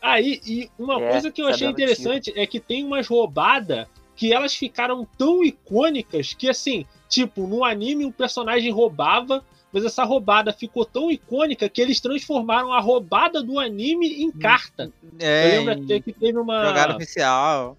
[0.00, 3.86] Aí, e uma É, coisa que eu tá achei interessante é que tem umas roubadas
[4.16, 10.02] que elas ficaram tão icônicas que, assim, tipo, no anime um personagem roubava, mas essa
[10.02, 14.90] roubada ficou tão icônica que eles transformaram a roubada do anime em carta.
[15.20, 16.64] É, eu lembro até que teve uma.
[16.68, 17.76] jogada oficial.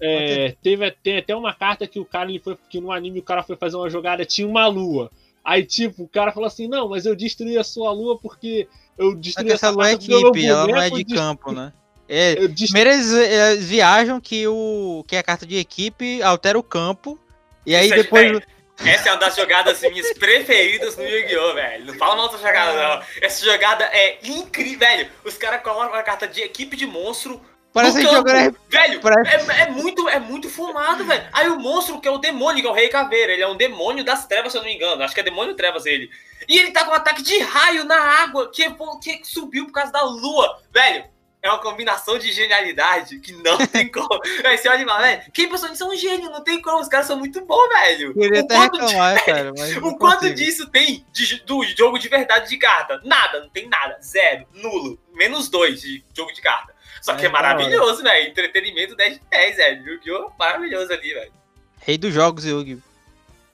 [0.00, 3.22] É, teve tem até uma carta que o cara ele foi que no anime o
[3.22, 5.12] cara foi fazer uma jogada tinha uma lua.
[5.44, 8.66] Aí tipo o cara falou assim não, mas eu destruí a sua lua porque
[8.98, 11.72] eu destruí que essa lua é equipe, ela não é de destru- campo, né?
[12.06, 16.58] É, Eu dis- primeiro eles, eles viajam que, o, que a carta de equipe altera
[16.58, 17.18] o campo.
[17.64, 18.40] E aí Isso é- depois.
[18.84, 21.86] Essa é uma das jogadas minhas preferidas no Yu-Gi-Oh, velho.
[21.86, 23.02] Não fala mal dessa jogada, não.
[23.22, 25.08] Essa jogada é incrível, velho.
[25.24, 27.40] Os caras colocam a carta de equipe de monstro.
[27.74, 31.26] Parece que jogando Velho, parece- é, é muito, é muito fumado, velho.
[31.32, 33.56] Aí o monstro, que é o demônio, que é o Rei Caveira, ele é um
[33.56, 35.02] demônio das trevas, se eu não me engano.
[35.02, 36.08] Acho que é demônio trevas ele.
[36.48, 39.90] E ele tá com um ataque de raio na água, que, que subiu por causa
[39.90, 40.62] da lua.
[40.72, 41.04] Velho,
[41.42, 44.20] é uma combinação de genialidade que não tem como.
[44.42, 46.78] Véi, você olha e fala, velho, quem pensou nisso é um gênio, não tem como.
[46.80, 48.14] Os caras são muito bons, velho.
[48.14, 49.52] Queria O até quanto de- reclamar, cara.
[49.58, 50.34] Mas o quanto consigo.
[50.36, 53.00] disso tem de- do jogo de verdade de carta?
[53.04, 53.98] Nada, não tem nada.
[54.00, 54.96] Zero, nulo.
[55.12, 56.72] Menos dois de jogo de carta.
[57.04, 58.30] Só que É é, maravilhoso, velho.
[58.30, 59.86] Entretenimento 10 de 10, velho.
[59.88, 60.30] Yu-Gi-Oh!
[60.38, 61.32] maravilhoso ali, velho.
[61.80, 62.82] Rei dos jogos, Yugi.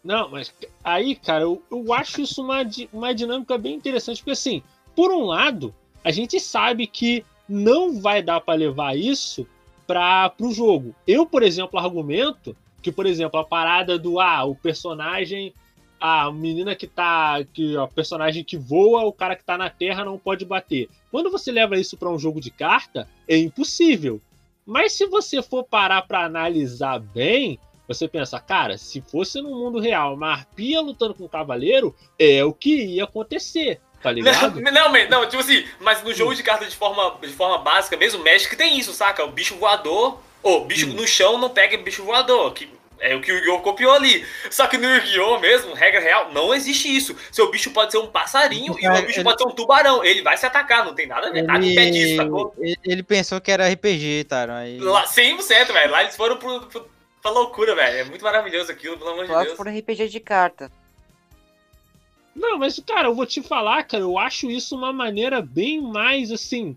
[0.04, 2.58] Não, mas aí, cara, eu, eu acho isso uma,
[2.92, 4.62] uma dinâmica bem interessante, porque assim,
[4.94, 9.44] por um lado, a gente sabe que não vai dar pra levar isso
[9.84, 10.94] para pro jogo.
[11.04, 15.52] Eu, por exemplo, argumento que, por exemplo, a parada do ah, o personagem,
[16.00, 20.04] a menina que tá, que a personagem que voa, o cara que tá na terra
[20.04, 20.88] não pode bater.
[21.10, 24.20] Quando você leva isso pra um jogo de carta, é impossível.
[24.66, 27.58] Mas se você for parar pra analisar bem,
[27.88, 32.44] você pensa, cara, se fosse no mundo real, uma arpia lutando com um cavaleiro, é
[32.44, 34.60] o que ia acontecer, tá Não, ligado?
[34.62, 37.96] não, mas- não, tipo assim, mas no jogo de carta de forma, de forma básica
[37.96, 39.24] mesmo, o Magic tem isso, saca?
[39.24, 40.92] O bicho voador, ou bicho Hum.
[40.94, 42.68] no chão não pega bicho voador, que
[43.00, 43.60] é o que o Yu-Gi-Oh!
[43.60, 44.24] copiou ali.
[44.50, 45.38] Só que no Yu-Gi-Oh!
[45.40, 47.16] mesmo, regra real, não existe isso.
[47.32, 50.04] Seu bicho pode ser um passarinho e o meu bicho Ele- pode ser um tubarão.
[50.04, 51.42] Ele vai se atacar, não tem nada a ver.
[51.42, 52.54] Nada impede isso, sacou?
[52.58, 54.56] Ele, ele pensou que era RPG, tá?
[54.56, 54.78] Aí...
[54.78, 55.90] Lá, 100%, velho.
[55.90, 56.90] Lá eles foram pro, pro,
[57.22, 57.98] pra loucura, velho.
[57.98, 59.56] É muito maravilhoso aquilo, pelo amor de Deus.
[59.56, 60.70] por RPG de carta.
[62.34, 66.30] Não, mas, cara, eu vou te falar, cara, eu acho isso uma maneira bem mais,
[66.30, 66.76] assim.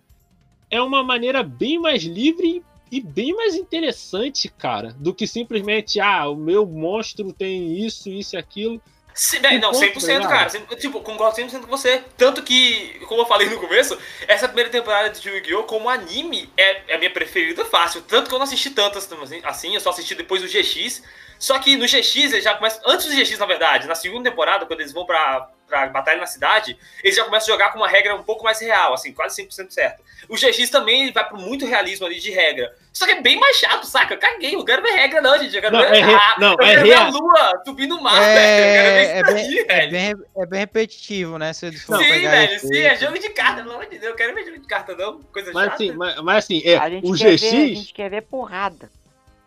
[0.69, 6.29] É uma maneira bem mais livre e bem mais interessante, cara, do que simplesmente, ah,
[6.29, 8.79] o meu monstro tem isso, isso e aquilo.
[9.15, 10.49] Se, véi, não, Um ponto, 100%, tá cara.
[10.75, 12.03] Tipo, concordo 100% com você.
[12.15, 15.63] Tanto que, como eu falei no começo, essa primeira temporada de Yu-Gi-Oh!
[15.63, 18.03] como anime é, é a minha preferida fácil.
[18.03, 21.01] Tanto que eu não assisti tantas assim, assim, eu só assisti depois do GX.
[21.39, 22.79] Só que no GX eles já começam.
[22.85, 26.27] Antes do GX, na verdade, na segunda temporada, quando eles vão pra, pra Batalha na
[26.27, 29.41] Cidade, eles já começam a jogar com uma regra um pouco mais real, assim, quase
[29.43, 30.03] 100% certo.
[30.29, 32.73] O GX também vai pro muito realismo ali de regra.
[32.93, 34.13] Só que é bem mais chato, saca?
[34.13, 35.55] Eu caguei, eu quero ver regra, não, gente.
[35.55, 35.95] Eu quero Não, ver.
[35.95, 38.67] é re- ah, não, eu é quero ver a lua subindo o mar, velho.
[38.67, 39.91] Eu quero ver É, isso é, bem, aí, é, velho.
[39.91, 41.51] bem, é bem repetitivo, né?
[41.53, 44.03] Se eles for Sim, pegar velho, sim, é jogo de carta, pelo amor de Deus.
[44.11, 45.21] Eu quero ver jogo de carta, não.
[45.23, 45.75] Coisa Mas chata.
[45.75, 48.89] assim, mas, mas assim, é, o GX, ver, a gente quer ver porrada.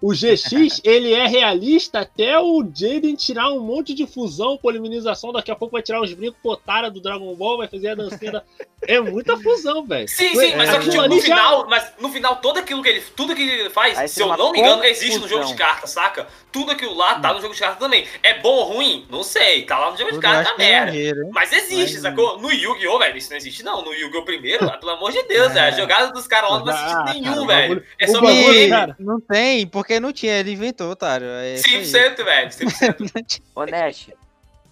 [0.01, 5.51] O GX, ele é realista até o Jaden tirar um monte de fusão, poliminização, daqui
[5.51, 8.43] a pouco vai tirar os brincos potara do Dragon Ball, vai fazer a dancinha da...
[8.89, 10.07] É muita fusão, velho.
[10.07, 12.83] Sim, sim, mas só que Aquilo tipo, no já- final, mas no final, todo aquilo
[12.83, 15.45] que ele, tudo que ele faz, Aí se eu não me engano, existe no jogo
[15.47, 16.29] de carta, saca?
[16.53, 18.07] Tudo aquilo lá tá no jogo de carta também.
[18.23, 19.05] É bom ou ruim?
[19.11, 21.29] Não sei, tá lá no jogo de Tudo carta, acho tá é merda.
[21.33, 22.39] Mas existe, Mas- sacou?
[22.39, 23.83] No Yu-Gi-Oh, velho, isso não existe não.
[23.83, 25.61] No Yu-Gi-Oh primeiro, pelo amor de Deus, É.
[25.61, 27.83] A jogada dos caras lá não faz Ah, sentido nenhum, velho.
[27.99, 28.97] É só bagulho, cara.
[29.01, 31.27] Não tem, porque não tinha, ele inventou, otário.
[31.27, 31.83] É isso aí.
[31.83, 32.51] 100%, velho.
[32.51, 33.41] 100%.
[33.55, 34.11] Ô, Nash,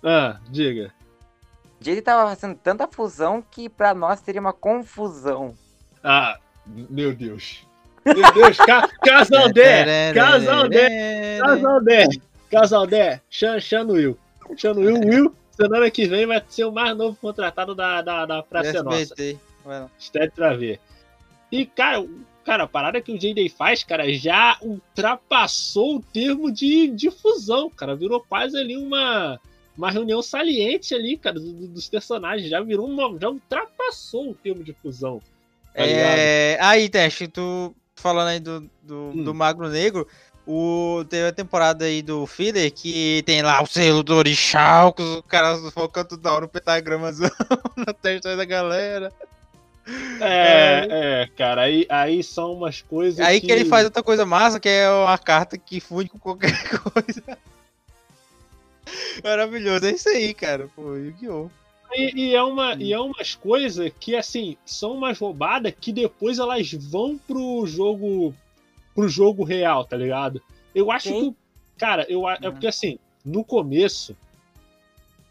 [0.02, 0.92] Ah, diga.
[1.84, 5.54] ele tava fazendo tanta fusão que pra nós teria uma confusão.
[6.02, 7.66] Ah, meu Deus.
[8.04, 12.08] Meu Deus, ca casal 10, casal 10, casal 10,
[12.50, 14.18] casal 10, Chan, Chan Will.
[14.58, 18.42] Chan Will, Will, semana que vem vai ser o mais novo contratado da, da, da
[18.42, 19.14] Praça Nossa.
[19.64, 19.90] Vai lá.
[20.34, 20.78] Pra ver.
[21.50, 22.04] E, cara,
[22.44, 27.70] cara, a parada que o J-Day faz, cara, já ultrapassou o termo de, de fusão,
[27.70, 27.96] cara.
[27.96, 29.40] Virou quase ali uma,
[29.76, 32.48] uma reunião saliente ali, cara, do- do- dos personagens.
[32.48, 33.18] Já virou uma.
[33.18, 35.20] Já ultrapassou o termo de fusão.
[35.74, 35.82] Tá?
[35.82, 39.24] É, aí, Teste, tu falando aí do, do, Hum.
[39.24, 40.06] do Magro Negro,
[40.46, 45.22] o, teve a temporada aí do Filler que tem lá o selo do Orixá, os
[45.26, 47.30] caras focando toda hora no pentagramazão
[47.76, 49.10] na testa da galera.
[50.20, 53.24] É, é, cara, aí, aí são umas coisas.
[53.24, 56.52] Aí que ele faz outra coisa massa, que é uma carta que funde com qualquer
[56.80, 57.22] coisa.
[59.22, 60.68] Maravilhoso, é isso aí, cara.
[60.74, 61.48] Pô, Yu-Gi-Oh!
[61.92, 66.38] E, e é uma, e é umas coisas que, assim, são umas roubadas que depois
[66.38, 68.34] elas vão pro jogo.
[68.94, 70.40] pro jogo real, tá ligado?
[70.74, 71.30] Eu acho Sim.
[71.32, 71.36] que.
[71.76, 72.52] Cara, eu, é Uhum.
[72.52, 74.16] porque assim, no começo,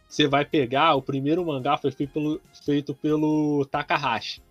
[0.08, 0.94] você vai pegar.
[0.96, 4.42] O primeiro mangá foi feito pelo, feito pelo Takahashi.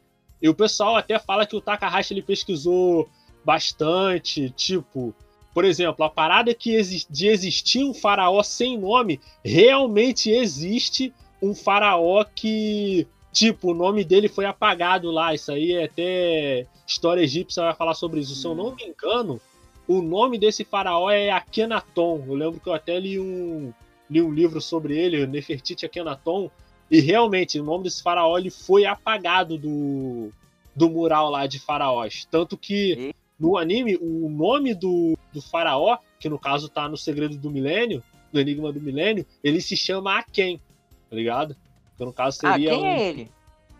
[0.42, 3.08] E o pessoal até fala que o Takahashi ele pesquisou
[3.44, 5.14] bastante, tipo.
[5.54, 11.12] Por exemplo, a parada que exi- de existir um faraó sem nome realmente existe
[11.42, 15.34] um faraó que tipo, o nome dele foi apagado lá.
[15.34, 18.34] Isso aí é até história egípcia vai falar sobre isso.
[18.34, 19.40] Se eu não me engano,
[19.86, 22.24] o nome desse faraó é Akhenaton.
[22.26, 23.72] Eu lembro que eu até li um,
[24.10, 26.50] li um livro sobre ele, Nefertiti Akhenaton,
[26.92, 30.30] e realmente o nome desse faraó ele foi apagado do,
[30.76, 32.28] do mural lá de faraós.
[32.30, 37.38] Tanto que no anime, o nome do, do faraó, que no caso tá no Segredo
[37.38, 40.60] do Milênio, no Enigma do Milênio, ele se chama Aken,
[41.08, 41.56] tá ligado?
[41.96, 42.70] Que no caso Ah, seria.
[42.70, 43.30] quem um- é ele?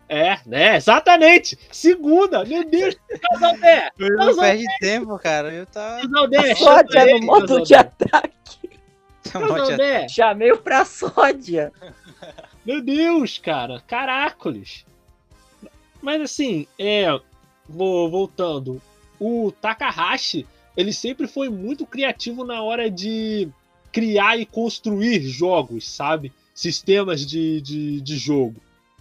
[0.09, 0.75] É, né?
[0.75, 1.57] Exatamente!
[1.71, 2.43] Segunda!
[2.43, 2.97] Meu Deus!
[3.31, 3.89] Casaldé!
[3.97, 5.53] Eu não perde tempo, cara.
[5.53, 6.01] Eu tá.
[6.01, 6.55] Casaldé!
[6.55, 8.69] Sódia no modo de ataque.
[9.31, 10.07] Casaldé!
[10.09, 11.71] Chamei o pra sódia.
[12.65, 14.85] Meu Deus, cara, caracoles.
[16.01, 17.07] Mas assim, é,
[17.67, 18.81] voltando.
[19.19, 20.45] O Takahashi,
[20.75, 23.49] ele sempre foi muito criativo na hora de
[23.91, 26.31] criar e construir jogos, sabe?
[26.53, 28.55] Sistemas de, de, de jogo.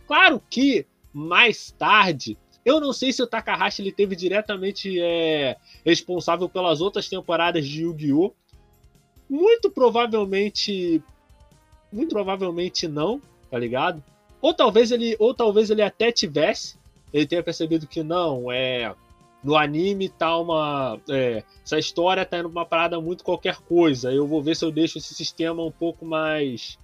[0.06, 6.48] Claro que mais tarde, eu não sei se o Takahashi ele teve diretamente é, responsável
[6.48, 8.32] pelas outras temporadas de Yu-Gi-Oh!
[9.28, 11.02] Muito provavelmente,
[11.90, 13.20] muito provavelmente não,
[13.52, 14.02] tá ligado?
[14.40, 16.76] Ou talvez ele, ou talvez ele até tivesse,
[17.12, 18.92] ele tenha percebido que não, é
[19.44, 24.10] no anime tá uma, é, essa história tá indo pra uma parada muito qualquer coisa.
[24.10, 26.78] Eu vou ver se eu deixo esse sistema um pouco mais,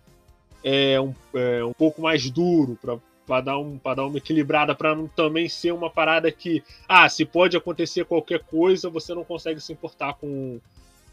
[0.62, 2.78] é, um, é, um pouco mais duro
[3.26, 7.08] para dar um para dar uma equilibrada para não também ser uma parada que ah
[7.08, 10.58] se pode acontecer qualquer coisa você não consegue se importar com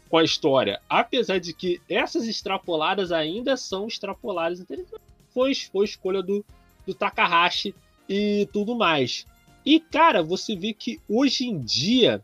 [0.08, 6.22] com a história apesar de que essas extrapoladas ainda são extrapoladas interessantes foi, foi escolha
[6.22, 6.42] do,
[6.86, 7.74] do Takahashi
[8.08, 9.26] e tudo mais.
[9.66, 12.22] E, cara, você vê que hoje em dia,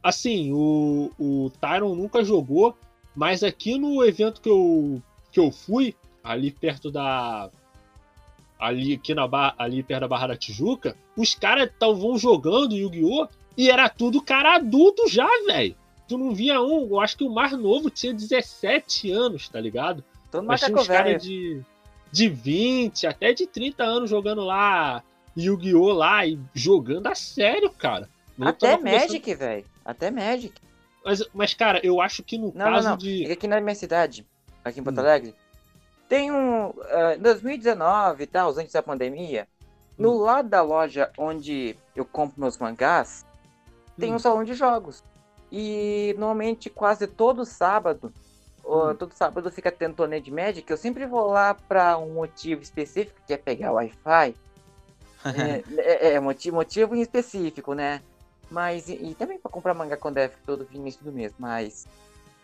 [0.00, 2.76] assim, o, o Tyron nunca jogou,
[3.16, 5.02] mas aqui no evento que eu,
[5.32, 7.50] que eu fui, ali perto da.
[8.56, 13.26] Ali, aqui na barra, ali perto da Barra da Tijuca, os caras estavam jogando Yu-Gi-Oh!
[13.56, 15.74] e era tudo cara adulto já, velho.
[16.06, 20.04] Tu não via um, eu acho que o mais novo tinha 17 anos, tá ligado?
[20.30, 21.62] Todo Mas tinha uns caras de,
[22.12, 25.02] de 20, até de 30 anos jogando lá
[25.36, 25.92] Yu-Gi-Oh!
[25.92, 28.08] lá e jogando a sério, cara.
[28.40, 29.64] Até Magic, velho.
[29.84, 30.60] Até Magic.
[31.04, 32.96] Mas, mas, cara, eu acho que no Não, caso não, não.
[32.96, 33.26] de.
[33.26, 34.26] É aqui na minha cidade,
[34.64, 35.00] aqui em Porto Hum.
[35.00, 35.34] Alegre,
[36.08, 36.72] tem um.
[36.90, 39.46] ah, Em 2019 e tal, antes da pandemia,
[39.96, 40.18] no Hum.
[40.22, 43.24] lado da loja onde eu compro meus mangás,
[43.98, 44.16] tem Hum.
[44.16, 45.02] um salão de jogos.
[45.52, 48.12] E normalmente quase todo sábado,
[48.70, 48.94] Hum.
[48.94, 50.70] todo sábado fica tendo torneio de Magic.
[50.70, 54.34] Eu sempre vou lá pra um motivo específico, que é pegar Wi-Fi.
[55.24, 58.00] é, é, é, motivo, motivo em específico, né?
[58.50, 61.86] Mas, e, e também pra comprar mangá quando é todo início do mês, mas.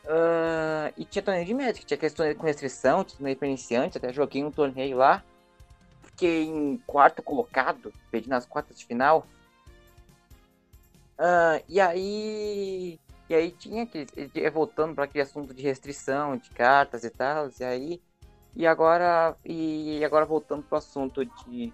[0.06, 3.98] ah, e tinha torneio de Magic, tinha aquele torneio com restrição, tinha torneio pra iniciante,
[3.98, 5.22] até joguei um torneio lá.
[6.02, 9.26] Fiquei em quarto colocado, perdi nas quartas de final.
[11.18, 12.98] Ah, e aí.
[13.28, 14.06] E aí tinha aquele.
[14.34, 18.00] eh, Voltando para aquele assunto de restrição, de cartas e tal, e aí.
[18.54, 19.36] E agora.
[19.44, 21.72] E agora voltando pro assunto de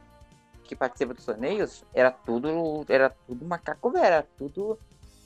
[0.65, 2.85] que participa dos torneios, era tudo.
[2.89, 4.79] Era tudo macaco velho, era tudo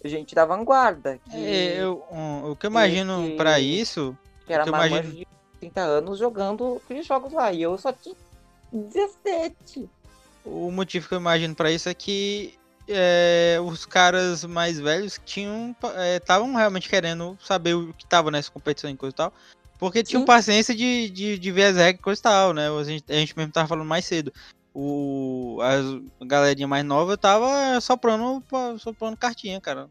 [0.05, 1.19] gente da vanguarda.
[1.31, 4.17] Que, É, eu, um, o que eu imagino que- pra isso.
[4.47, 5.27] que era que eu imagino- de
[5.61, 7.53] 30 anos jogando aqueles jogos lá.
[7.53, 8.15] E eu só tinha
[8.73, 9.89] 17.
[10.45, 12.55] O motivo que eu imagino pra isso é que
[12.89, 15.75] é, os caras mais velhos tinham
[16.17, 19.33] estavam realmente querendo saber o que tava nessa competição e coisa e tal.
[19.79, 20.27] Porque tinham Sim.
[20.27, 22.69] paciência de, de, de ver as regras e coisa e tal, né?
[22.69, 24.33] A gente, a gente mesmo tava falando mais cedo.
[24.75, 25.85] O, as,
[26.21, 28.43] a galerinha mais nova tava soprando,
[28.79, 29.89] soprando cartinha, cara.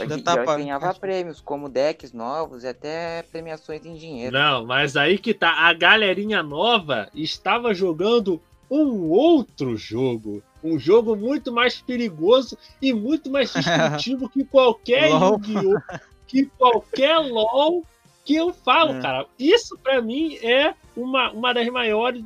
[0.00, 4.32] Ainda E tá ganhava prêmios, como decks novos e até premiações em dinheiro.
[4.32, 5.50] Não, mas aí que tá.
[5.50, 8.40] A galerinha nova estava jogando
[8.70, 10.42] um outro jogo.
[10.66, 15.40] Um jogo muito mais perigoso e muito mais destrutivo que qualquer LOL.
[15.46, 15.98] Yu-Gi-Oh!
[16.26, 17.84] Que qualquer LOL
[18.24, 19.00] que eu falo, É.
[19.00, 19.26] cara.
[19.38, 22.22] Isso pra mim é uma, uma das maiores.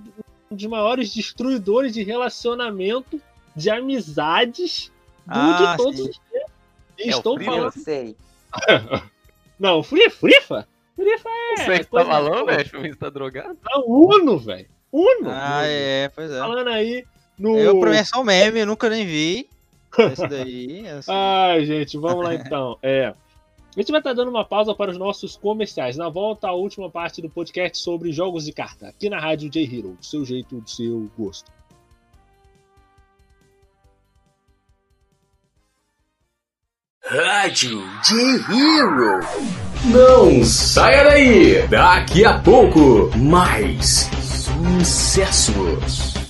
[0.50, 3.20] Um dos maiores destruidores de relacionamento,
[3.54, 4.90] de amizades
[5.26, 6.10] do Ah, de todos sim.
[6.10, 6.50] os tempos.
[6.98, 7.64] É Estou falando.
[7.64, 8.16] Eu sei.
[9.60, 10.66] Não, Free, Frifa?
[10.96, 11.56] Frifa é.
[11.56, 12.44] Você que tá falando, boa.
[12.56, 12.62] né?
[12.62, 13.56] Acho que tá drogado.
[13.64, 14.66] Não, Uno, velho.
[14.92, 15.30] Uno.
[15.30, 16.38] Ah, é, pois é.
[16.38, 17.04] Falando aí
[17.40, 17.58] no.
[17.58, 19.48] Eu, pra mim é só um meme, eu nunca nem vi.
[19.98, 20.86] Esse daí.
[20.88, 21.10] assim.
[21.12, 22.78] Ai, gente, vamos lá então.
[22.82, 23.06] É.
[23.76, 25.96] A gente vai estar dando uma pausa para os nossos comerciais.
[25.96, 29.62] Na volta, a última parte do podcast sobre jogos de carta, aqui na Rádio J
[29.64, 31.50] Hero, do seu jeito, do seu gosto.
[37.10, 39.20] Rádio J-Hero.
[39.86, 41.66] Não saia daí!
[41.66, 44.08] Daqui a pouco, mais
[44.78, 46.29] sucessos.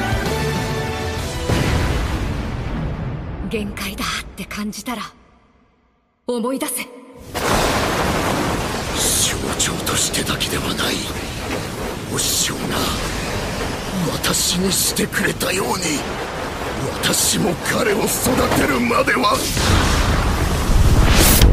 [3.50, 5.02] 限界だって感じたら
[6.26, 6.88] 思い出せ象
[9.58, 10.94] 徴としてだけではない
[12.14, 12.60] お師匠が
[14.12, 15.74] 私にしてくれたように
[17.00, 18.06] 私も彼を育
[18.60, 19.36] てるまでは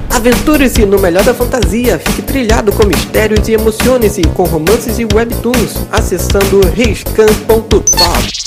[0.10, 5.88] Aventure-se no melhor da fantasia, fique trilhado com mistérios e emocione-se com romances e webtoons,
[5.92, 8.47] acessando riscan.top.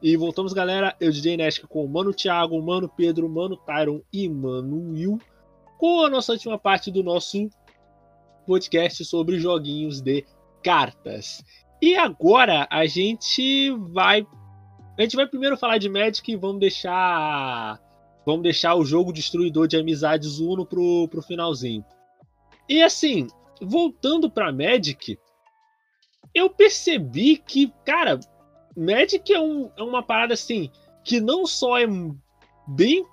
[0.00, 0.94] E voltamos, galera.
[1.00, 4.92] Eu, DJ Nesca, com o Mano Thiago, o Mano Pedro, o Mano Tyron e Mano
[4.92, 5.18] Will,
[5.76, 7.48] com a nossa última parte do nosso
[8.46, 10.24] podcast sobre joguinhos de
[10.62, 11.42] cartas.
[11.82, 14.24] E agora a gente vai.
[14.96, 17.80] A gente vai primeiro falar de Magic e vamos deixar.
[18.24, 21.84] Vamos deixar o jogo destruidor de amizades Uno pro, pro finalzinho.
[22.68, 23.26] E assim,
[23.60, 25.18] voltando pra Magic,
[26.32, 28.20] eu percebi que, cara,
[28.78, 30.70] Magic é, um, é uma parada assim
[31.04, 31.86] que não só é
[32.66, 33.04] bem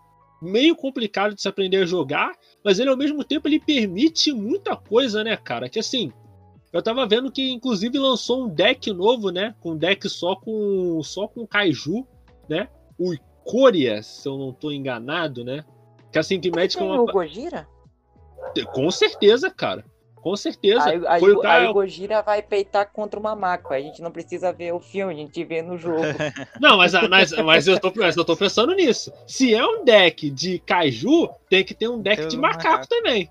[0.41, 4.75] meio complicado de se aprender a jogar, mas ele ao mesmo tempo ele permite muita
[4.75, 5.67] coisa, né, cara?
[5.67, 6.11] Que assim,
[6.71, 9.55] eu tava vendo que inclusive lançou um deck novo, né?
[9.59, 12.05] Com um deck só com só com Kaiju,
[12.47, 12.67] né?
[12.97, 15.65] O Ikoria, se eu não tô enganado, né?
[16.11, 17.67] Que assim que Magic é uma o Gojira?
[18.71, 19.83] com certeza, cara.
[20.25, 20.83] Com certeza.
[20.83, 23.71] Aí, aí, Foi o aí o Gojira vai peitar contra uma maco.
[23.71, 26.01] A gente não precisa ver o filme, a gente vê no jogo.
[26.59, 29.13] Não, mas, mas, mas, eu tô, mas eu tô pensando nisso.
[29.27, 32.87] Se é um deck de Kaiju, tem que ter um deck Tem de macaco, macaco.
[32.87, 33.29] também.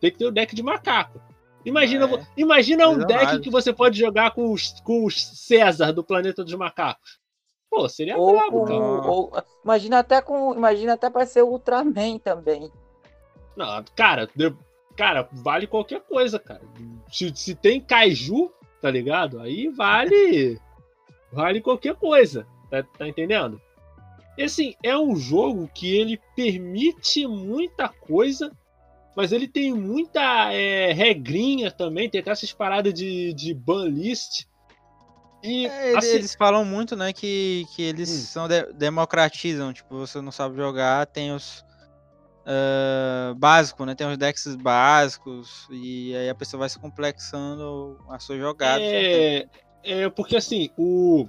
[0.00, 1.20] Tem que ter um deck de macaco.
[1.64, 2.26] Imagina, É.
[2.36, 6.44] imagina um Coisa deck que você pode jogar com os, com os César do Planeta
[6.44, 7.18] dos Macacos.
[7.68, 9.10] Pô, seria ou brabo, com, cara.
[9.10, 9.32] ou,
[9.64, 10.54] imagina até com.
[10.54, 12.70] Imagina até pra ser o Ultraman também.
[13.56, 14.28] Não, cara,
[14.98, 16.60] cara, vale qualquer coisa, cara.
[17.10, 19.40] Se, se tem Kaiju, tá ligado?
[19.40, 20.60] Aí vale.
[21.32, 22.46] vale qualquer coisa.
[22.68, 23.60] Tá, tá entendendo?
[24.36, 28.52] E assim, é um jogo que ele permite muita coisa,
[29.16, 34.46] mas ele tem muita é, regrinha também, tem até essas paradas de, de ban list.
[35.42, 38.26] E É, assim, eles falam muito, né, que, que eles Hum.
[38.26, 41.64] são de- democratizam, tipo, você não sabe jogar, tem os
[42.50, 48.18] ah, básico, né, tem os decks básicos e aí a pessoa vai se complexando a
[48.18, 48.82] sua jogada.
[48.82, 49.46] É,
[49.84, 51.28] é porque assim, o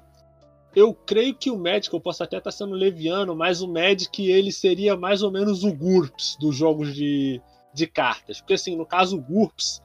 [0.74, 4.52] eu creio que o Magic, eu posso até estar sendo leviano, mas o Magic ele
[4.52, 7.42] seria mais ou menos o GURPS dos jogos de,
[7.74, 8.40] de cartas.
[8.40, 9.82] Porque assim, no caso o GURPS,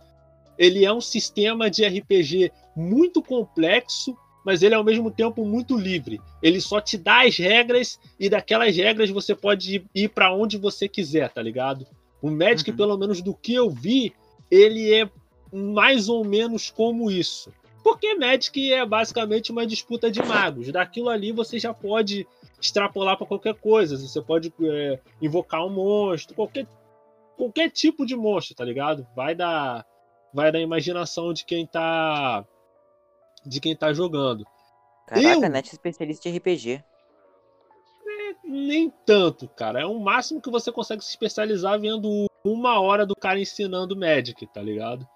[0.57, 5.77] ele é um sistema de RPG muito complexo, mas ele é ao mesmo tempo muito
[5.77, 6.21] livre.
[6.43, 10.89] Ele só te dá as regras e daquelas regras você pode ir para onde você
[10.89, 11.87] quiser, tá ligado?
[12.21, 12.77] O Magic, Uhum.
[12.77, 14.13] pelo menos do que eu vi,
[14.51, 15.09] ele é
[15.53, 17.53] mais ou menos como isso.
[17.83, 20.73] Porque Magic é basicamente uma disputa de magos.
[20.73, 22.27] Daquilo ali você já pode
[22.61, 23.97] extrapolar para qualquer coisa.
[23.97, 26.67] Você pode é, invocar um monstro, qualquer,
[27.37, 29.07] qualquer tipo de monstro, tá ligado?
[29.15, 29.85] Vai da,
[30.33, 32.45] vai da imaginação de quem tá
[33.45, 34.45] de quem tá jogando.
[35.07, 35.41] Caraca, Eu?
[35.51, 36.83] Net é especialista em RPG.
[38.45, 39.81] Nem tanto, cara.
[39.81, 44.47] É o máximo que você consegue se especializar vendo uma hora do cara ensinando Magic,
[44.53, 45.07] tá ligado?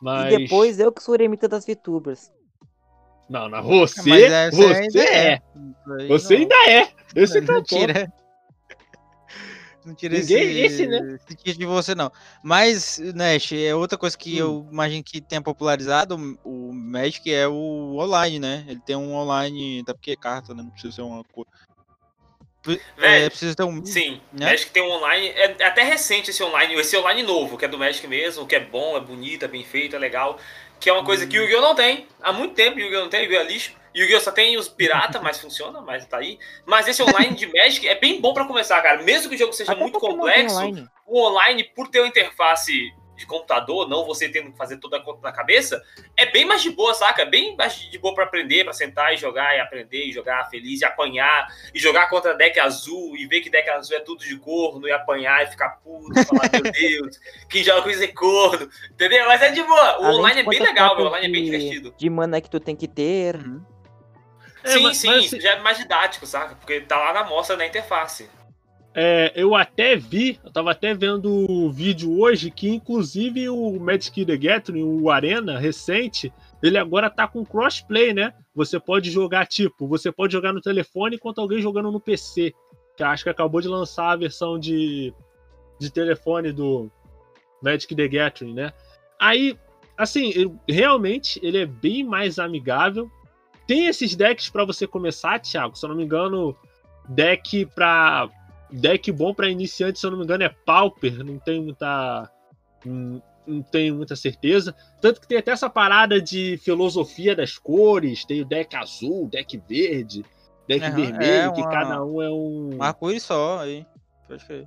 [0.00, 0.32] Mas.
[0.32, 2.30] E depois eu que sou o eremita das VTubers.
[3.28, 5.32] Não, não, você, é, você você ainda é.
[5.32, 5.42] é.
[6.08, 6.92] Você não- ainda é.
[7.14, 8.08] Esse é
[9.84, 11.18] não o tira, Ninguém- esse, esse, né?
[11.44, 12.10] esse de você, não.
[12.42, 14.46] Mas, Nash, é outra coisa que Hum.
[14.64, 18.64] eu imagino que tenha popularizado o Magic é o online, né?
[18.68, 20.62] Ele tem um online, até porque é carta, né?
[20.62, 21.50] Não precisa ser uma coisa.
[22.98, 23.82] É, precisa ter um.
[23.84, 24.46] Sim, né?
[24.50, 25.28] Magic tem um online.
[25.28, 28.54] É, é até recente esse online, esse online novo, que é do Magic mesmo, que
[28.56, 30.38] é bom, é bonito, é bem feito, é legal.
[30.78, 31.60] Que é uma coisa que o Yu-Gi-Oh!
[31.60, 32.06] não tem.
[32.20, 33.00] Há muito tempo Yu-Gi-Oh!
[33.02, 33.40] não tem, Yu-Gi-Oh!
[33.40, 33.72] é lixo.
[33.96, 34.20] Yu-Gi-Oh!
[34.20, 36.38] só tem os piratas, mas funciona, mas tá aí.
[36.66, 39.02] Mas esse online de Magic é bem bom pra começar, cara.
[39.02, 40.88] Mesmo que o jogo seja Até muito complexo, online.
[41.06, 45.00] o online, por ter uma interface de computador, não você tendo que fazer toda a
[45.00, 45.82] conta na cabeça,
[46.16, 47.22] é bem mais de boa, saca?
[47.22, 50.48] É bem mais de boa pra aprender, pra sentar e jogar e aprender e jogar
[50.48, 54.24] feliz e apanhar e jogar contra deck azul e ver que deck azul é tudo
[54.24, 57.20] de corno e apanhar e ficar puto, e falar, meu Deus,
[57.50, 59.26] quem joga com isso é corno, entendeu?
[59.26, 60.00] Mas é de boa.
[60.00, 61.94] O Além online é bem legal, o online é bem divertido.
[61.96, 63.36] De mana que tu tem que ter.
[64.64, 66.54] É, sim, mas- sim, mas assim- já é mais didático, saca?
[66.56, 68.28] Porque tá lá na mostra na interface.
[68.94, 74.24] É, eu até vi, eu tava até vendo o vídeo hoje que, inclusive, o Magic
[74.24, 76.32] the Gathering, o Arena recente,
[76.62, 78.34] ele agora tá com crossplay, né?
[78.54, 82.52] Você pode jogar, tipo, você pode jogar no telefone enquanto alguém jogando no PC.
[82.96, 85.14] Que acho que acabou de lançar a versão de,
[85.78, 86.90] de telefone do
[87.62, 88.72] Magic the Gathering, né?
[89.20, 89.56] Aí,
[89.96, 93.08] assim, ele- realmente ele é bem mais amigável.
[93.68, 95.76] Tem esses decks pra você começar, Thiago.
[95.76, 96.56] Se eu não me engano,
[97.08, 98.28] deck pra
[98.70, 101.22] deck bom pra iniciante, se eu não me engano, é Pauper.
[101.22, 102.30] Não tenho muita.
[102.84, 104.74] Não tenho muita certeza.
[105.00, 108.24] Tanto que tem até essa parada de filosofia das cores.
[108.24, 110.24] Tem o deck azul, deck verde,
[110.66, 112.70] deck Aham, vermelho, é que uma- cada um é um.
[112.76, 113.86] Um arco-íris só aí.
[114.46, 114.66] Crer.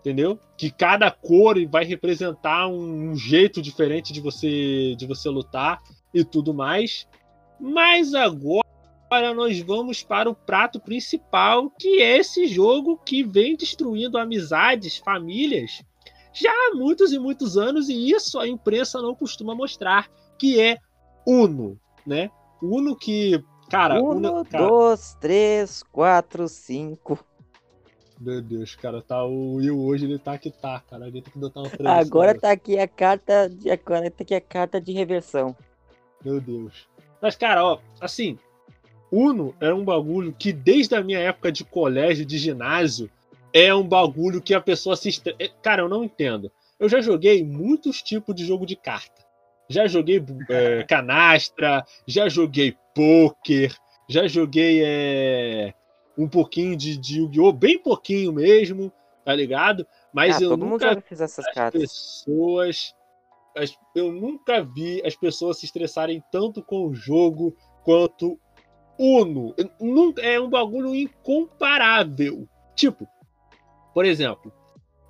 [0.00, 0.38] Entendeu?
[0.56, 5.78] Que cada cor vai representar um, um jeito diferente de você de você lutar
[6.14, 7.06] e tudo mais.
[7.60, 8.64] Mas agora
[9.34, 15.82] nós vamos para o prato principal, que é esse jogo que vem destruindo amizades, famílias,
[16.32, 20.08] já há muitos e muitos anos, e isso a imprensa não costuma mostrar,
[20.38, 20.78] que é
[21.26, 22.30] Uno, né?
[22.62, 27.18] Uno que, cara, um, Uno, cara, dois, três, quatro, cinco.
[28.18, 31.38] meu Deus, cara, tá o Will hoje ele tá que tá, cara, ele tem que
[31.38, 35.56] botar uma Agora tá aqui a carta de agora tá aqui a carta de reversão.
[36.24, 36.86] Meu Deus.
[37.20, 38.38] Mas, cara, ó, assim,
[39.10, 43.10] Uno era um bagulho que desde a minha época de colégio, de ginásio,
[43.52, 45.08] é um bagulho que a pessoa se.
[45.08, 46.50] estre- é, Cara, eu não entendo.
[46.78, 49.20] Eu já joguei muitos tipos de jogo de carta.
[49.68, 53.74] Já joguei é, canastra, já joguei pôquer,
[54.08, 55.74] já joguei é,
[56.16, 57.52] um pouquinho de, de Yu-Gi-Oh!
[57.52, 58.92] Bem pouquinho mesmo,
[59.24, 59.86] tá ligado?
[60.12, 61.80] Mas ah, eu todo mundo nunca essas as cartas.
[61.82, 62.94] pessoas.
[63.94, 68.38] Eu nunca vi as pessoas se estressarem tanto com o jogo quanto
[68.98, 69.54] Uno.
[69.80, 72.46] Nunca, é um bagulho incomparável.
[72.74, 73.08] Tipo,
[73.94, 74.52] por exemplo,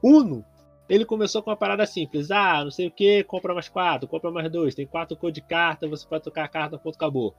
[0.03, 0.45] Uno,
[0.89, 2.31] ele começou com uma parada simples.
[2.31, 5.43] Ah, não sei o que, compra mais quatro, compra mais dois, tem quatro cores de
[5.43, 7.35] carta, você pode tocar a carta, ponto, acabou.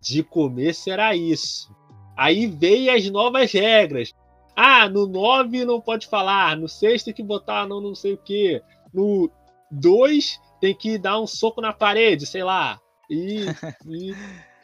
[0.00, 1.74] De começo era isso.
[2.16, 4.12] Aí veio as novas regras.
[4.54, 8.18] Ah, no 9 não pode falar, no 6 tem que botar não, não sei o
[8.18, 8.60] que.
[8.92, 9.30] No
[9.70, 12.80] 2 tem que dar um soco na parede, sei lá.
[13.10, 13.46] E,
[13.86, 14.14] e,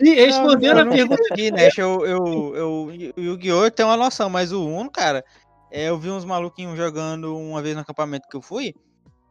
[0.01, 1.17] e respondendo eu a pergunta.
[1.17, 1.69] consegui, né?
[1.77, 2.71] Eu, eu, eu,
[3.17, 3.71] o Yu-Gi-Oh!
[3.71, 5.25] tem uma noção, mas o Uno, cara,
[5.71, 8.75] é, eu vi uns maluquinhos jogando uma vez no acampamento que eu fui.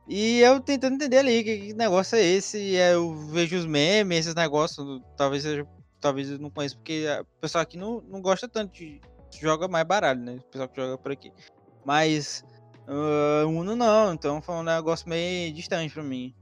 [0.08, 2.58] E eu tentando entender ali que, que negócio é esse.
[2.58, 5.02] E eu vejo os memes, esses negócios.
[5.16, 5.66] Talvez seja.
[6.02, 9.00] Talvez eu não conheça, porque o pessoal aqui não, não gosta tanto de.
[9.40, 10.36] Joga mais baralho, né?
[10.36, 11.32] O pessoal que joga por aqui.
[11.86, 12.44] Mas.
[12.88, 16.34] Ah, Uno não, então foi um negócio meio distante pra mim.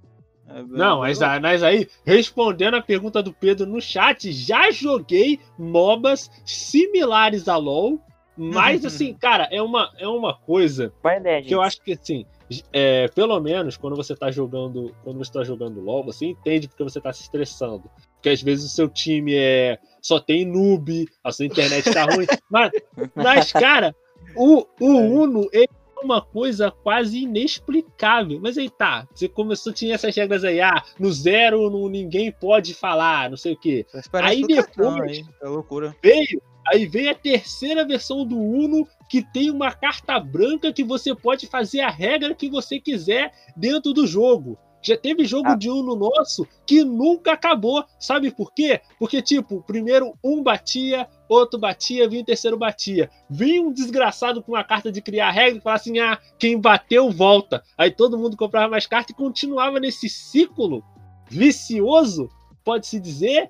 [0.47, 1.35] É, Não, mas, louco.
[1.35, 7.55] a- mas aí, respondendo a pergunta do Pedro no chat, já joguei MOBAs similares a
[7.57, 7.99] LoL,
[8.35, 12.25] mas assim, cara, é uma, é uma coisa Vai, né, que eu acho que assim,
[12.73, 16.83] é, pelo menos quando você tá jogando, quando você tá jogando LoL, você entende porque
[16.83, 17.83] você tá se estressando.
[18.15, 22.25] Porque às vezes o seu time é só tem noob, a sua internet tá ruim,
[22.49, 22.71] mas,
[23.15, 23.95] mas cara,
[24.35, 28.39] o, o Uno ele é uma coisa quase inexplicável.
[28.41, 32.73] Mas aí tá, você começou, tinha essas regras aí, ah, no zero no, ninguém pode
[32.73, 33.85] falar, não sei o quê.
[34.13, 35.95] Aí depois é loucura.
[36.01, 41.13] veio, aí veio a terceira versão do Uno que tem uma carta branca que você
[41.13, 44.57] pode fazer a regra que você quiser dentro do jogo.
[44.81, 45.55] Já teve jogo Ah.
[45.55, 47.85] de Uno nosso que nunca acabou.
[47.99, 48.81] Sabe por quê?
[48.97, 53.09] Porque, tipo, primeiro um batia, outro batia, vinha o terceiro batia.
[53.29, 57.11] Vinha um desgraçado com uma carta de criar regra e falava assim: ah, quem bateu
[57.11, 57.63] volta.
[57.77, 60.83] Aí todo mundo comprava mais carta e continuava nesse ciclo
[61.29, 62.29] vicioso,
[62.63, 63.49] pode-se dizer,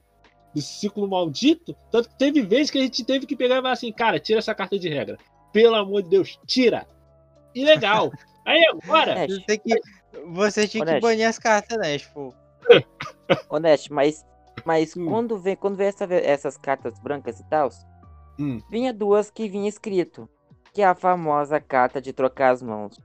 [0.54, 1.76] desse ciclo maldito.
[1.92, 4.40] Tanto que teve vezes que a gente teve que pegar e falar assim, cara, tira
[4.40, 5.18] essa carta de regra.
[5.52, 6.86] Pelo amor de Deus, tira.
[7.56, 8.12] E legal.
[8.46, 9.12] Aí agora.
[9.24, 9.80] É, tem que,
[10.34, 11.08] você tinha que Honesto.
[11.08, 11.98] banir as cartas, né?
[11.98, 12.34] Tipo,
[13.50, 14.26] Honesto, mas,
[14.66, 15.06] mas Hum.
[15.06, 17.70] quando vem, quando vem essa essas cartas brancas e tal,
[18.40, 18.60] Hum.
[18.70, 20.28] vinha duas que vinha escrito.
[20.74, 22.98] Que é a famosa carta de trocar as mãos.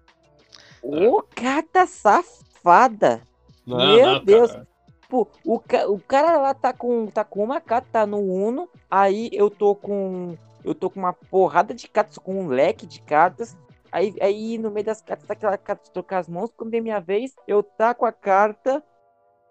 [0.81, 3.21] Ô, carta safada!
[3.67, 4.53] Não, Meu não, Deus!
[4.53, 4.69] cara.
[5.03, 8.69] Tipo, o, ca- o cara lá tá com, tá com uma carta, tá no Uno,
[8.91, 10.37] aí eu tô com.
[10.65, 13.57] Eu tô com uma porrada de cartas, com um leque de cartas.
[13.93, 16.51] Aí, aí no meio das cartas tá aquela carta de trocar as mãos.
[16.57, 18.83] Quando é minha vez, eu tá com a carta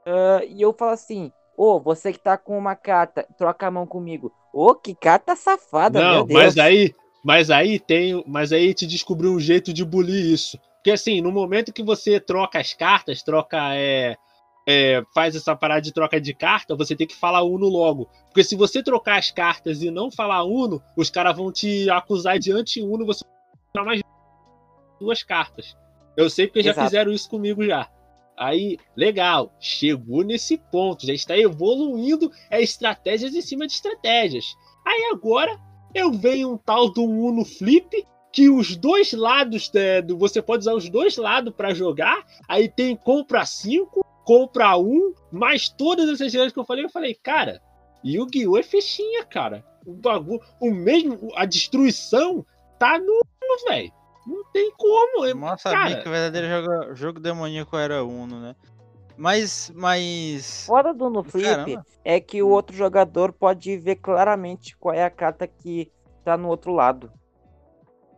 [0.06, 3.88] ah, e eu falo assim: Ô, você que tá com uma carta, troca a mão
[3.88, 4.32] comigo.
[4.54, 9.40] Ô, que carta safada, Não, mas aí, mas aí tem, mas aí te descobriu um
[9.40, 10.60] jeito de bulir isso.
[10.76, 14.16] Porque assim, no momento que você troca as cartas, troca é,
[14.68, 18.08] é, faz essa parada de troca de carta, você tem que falar Uno logo.
[18.28, 22.38] Porque se você trocar as cartas e não falar Uno, os caras vão te acusar
[22.38, 23.26] de anti-Uno você
[23.74, 24.02] vai mais
[25.00, 25.76] duas cartas.
[26.16, 26.88] Eu sei porque já Exato.
[26.88, 27.90] fizeram isso comigo já.
[28.38, 34.46] Aí, legal, chegou nesse ponto, já está evoluindo é estratégias em cima de estratégias.
[34.86, 35.58] Aí agora
[35.94, 40.60] eu venho um tal do Uno Flip, que os dois lados, é, do- você pode
[40.62, 42.26] usar os dois lados para jogar.
[42.48, 46.84] Aí tem compra 5, compra 1, um, mais todas essas regras que eu falei.
[46.84, 47.62] Eu falei, cara,
[48.04, 48.58] Yu-Gi-Oh!
[48.58, 49.64] é fichinha, cara.
[49.86, 52.46] O bagulho, o mesmo, a destruição
[52.78, 53.22] tá no
[53.70, 53.92] velho.
[54.26, 55.26] Não tem como.
[55.26, 58.56] é- Mal sabia cara, que o verdadeiro jogo, jogo demoníaco era Uno, né?
[59.18, 59.72] Mas.
[59.76, 60.66] Mas.
[60.66, 61.86] Foda do no flip Caramba.
[62.04, 65.92] é que o outro jogador pode ver claramente qual é a carta que
[66.24, 67.12] tá no outro lado.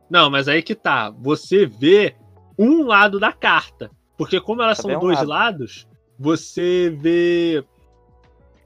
[0.09, 1.09] Não, mas aí que tá.
[1.11, 2.15] Você vê
[2.57, 3.91] um lado da carta.
[4.17, 5.29] Porque como elas Só são vê um dois lado.
[5.29, 5.87] lados,
[6.17, 7.63] você vê.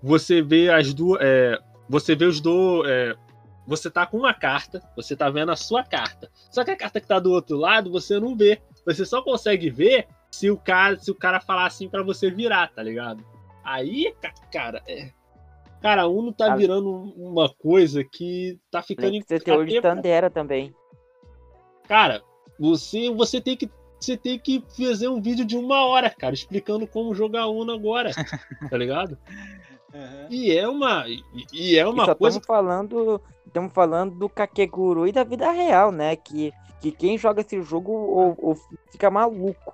[0.02, 1.20] Você vê as duas.
[1.22, 2.89] é, você vê os dois.
[2.89, 3.16] é,
[3.72, 6.30] você tá com uma carta, você tá vendo a sua carta.
[6.52, 8.62] Só que a carta que tá do outro lado, você não vê.
[8.86, 12.68] Você só consegue ver se o cara, se o cara falar assim pra você virar,
[12.74, 13.26] tá ligado?
[13.64, 15.12] Aí, ca- cara, é...
[15.82, 20.30] Cara, Uno tá virando uma coisa que tá ficando Tem que ter teor de Tandera
[20.30, 20.76] também.
[21.88, 22.22] Cara,
[22.60, 23.70] você, você tem que
[24.00, 28.10] você tem que fazer um vídeo de uma hora, cara, explicando como jogar Uno agora,
[28.70, 29.18] tá ligado?
[30.30, 31.22] E é uma e,
[31.52, 35.52] e é E uma só coisa estamos falando, estamos falando do Kakeguru e da vida
[35.52, 36.16] real, né?
[36.16, 38.56] Que, que quem joga esse jogo ou, ou
[38.92, 39.74] fica maluco.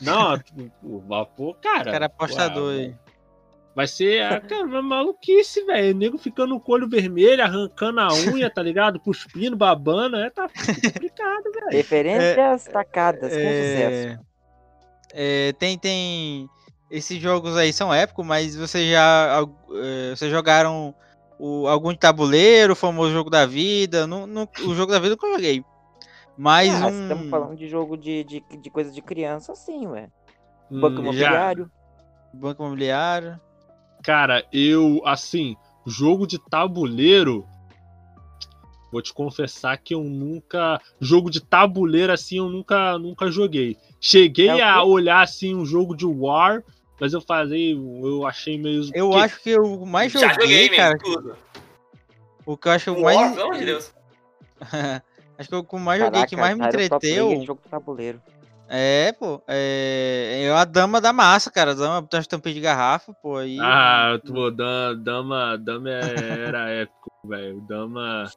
[0.00, 0.38] não,
[0.82, 1.90] o vapor, cara.
[1.90, 2.94] Cara apostador aí.
[3.74, 5.94] Vai ser ah, cara, uma maluquice, velho.
[5.94, 8.98] O nego ficando com o olho vermelho, arrancando a unha, tá ligado?
[9.00, 11.70] Cuspindo, babando, é tá complicado, velho.
[11.70, 14.20] Referências tacadas, com É, sucesso.
[15.12, 16.50] é, tem, tem.
[16.90, 19.46] Esses jogos aí são épicos, mas você já.
[19.74, 20.94] é, vocês jogaram
[21.38, 24.06] o, algum de tabuleiro, o famoso jogo da vida?
[24.06, 25.62] Não, não- o jogo da vida eu nunca joguei.
[26.36, 27.02] Mas Ah, um.
[27.02, 30.08] Estamos falando de jogo de, de, de coisa de criança, sim, ué.
[30.70, 31.70] Banco Hum, já- imobiliário.
[32.32, 33.40] Banco imobiliário.
[34.02, 37.46] Cara, eu, assim, jogo de tabuleiro.
[38.90, 40.80] Vou te confessar que eu nunca.
[41.00, 43.76] Jogo de tabuleiro, assim, eu nunca, nunca joguei.
[44.00, 46.62] Cheguei É a olhar, assim, um jogo de War,
[47.00, 47.74] mas eu fazia.
[47.74, 48.82] Eu achei meio.
[48.94, 50.98] Eu que- acho que eu mais Já joguei, joguei, man, cara.
[50.98, 51.36] tudo.
[52.46, 53.32] O que eu acho War, mais.
[53.34, 53.94] pelo amor de Deus.
[55.38, 57.38] acho que o que eu mais joguei, que mais me entreteu.
[57.38, 58.20] de jogo tabuleiro.
[58.70, 59.42] É, pô.
[59.48, 61.70] É, é a dama da massa, cara.
[61.70, 63.36] A dama das tampinhas de garrafa, pô.
[63.38, 63.58] Aí.
[63.60, 67.60] Ah, pô, da- Dama, Dama era épico, velho.
[67.62, 68.30] Dama.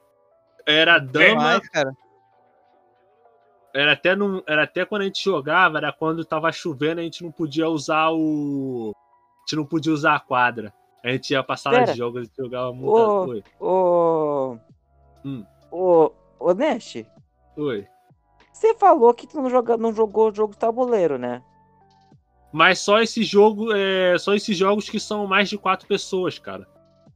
[0.66, 1.26] Era Dama.
[1.28, 1.92] demais, cara.
[3.74, 7.24] Era até, num, era até quando a gente jogava, era quando tava chovendo, a gente
[7.24, 8.92] não podia usar o.
[8.96, 10.74] A gente não podia usar a quadra.
[11.04, 11.92] A gente ia pra sala Pera.
[11.94, 12.92] de jogos, a gente jogava muito.
[12.94, 14.58] Ô, Oi, ô,
[15.26, 15.46] Hum.
[15.72, 17.04] ô, ô, Nash,
[17.58, 17.88] oi.
[18.52, 21.42] você falou que tu não, joga, não jogou jogo de tabuleiro, né?
[22.52, 26.68] Mas só esse jogo, é, só esses jogos que são mais de quatro pessoas, cara.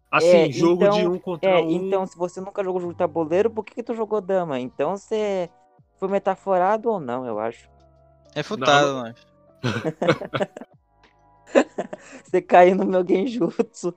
[0.09, 1.69] Assim, É, jogo de então- um contra É, um.
[1.71, 4.59] então se você nunca jogou jogo de tabuleiro, por que, que tu jogou dama?
[4.59, 5.49] Então você
[5.97, 7.69] foi metaforado ou não, eu acho.
[8.33, 9.15] É futado, Não, mano.
[12.23, 13.95] Você caiu no meu genjutsu.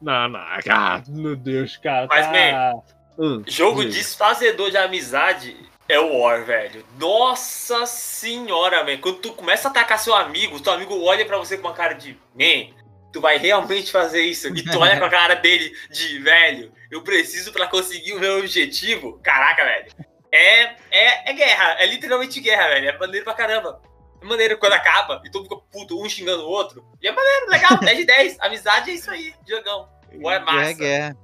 [0.00, 0.40] Não, não.
[0.40, 2.06] Ah, meu Deus, cara.
[2.08, 2.74] Mas, tá...
[3.18, 5.56] Hum, Jogo desfazedor de amizade
[5.88, 6.84] é o War, velho.
[6.98, 8.98] Nossa senhora, man.
[8.98, 11.94] Quando tu começa a atacar seu amigo, teu amigo olha pra você com uma cara
[11.94, 12.74] de man,
[13.12, 14.48] tu vai realmente fazer isso?
[14.48, 18.38] E tu olha com a cara dele de velho, eu preciso pra conseguir o meu
[18.38, 19.20] objetivo.
[19.22, 20.11] Caraca, velho.
[20.32, 22.88] É, é, é guerra, é literalmente guerra, velho.
[22.88, 23.80] É maneiro pra caramba.
[24.20, 26.84] É maneiro quando acaba e todo mundo fica puto, um xingando o outro.
[27.02, 28.40] E é maneiro, legal, 10 de 10.
[28.40, 29.88] Amizade é isso aí, jogão.
[30.20, 30.70] War é Guerra massa.
[30.70, 31.16] é guerra.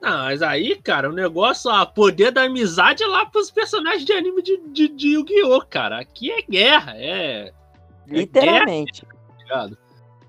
[0.00, 4.12] Não, mas aí, cara, o negócio, a poder da amizade é lá pros personagens de
[4.12, 5.98] anime de, de, de Yu-Gi-Oh, cara.
[5.98, 7.50] Aqui é guerra, é.
[8.06, 9.02] Literalmente.
[9.38, 9.78] ligado?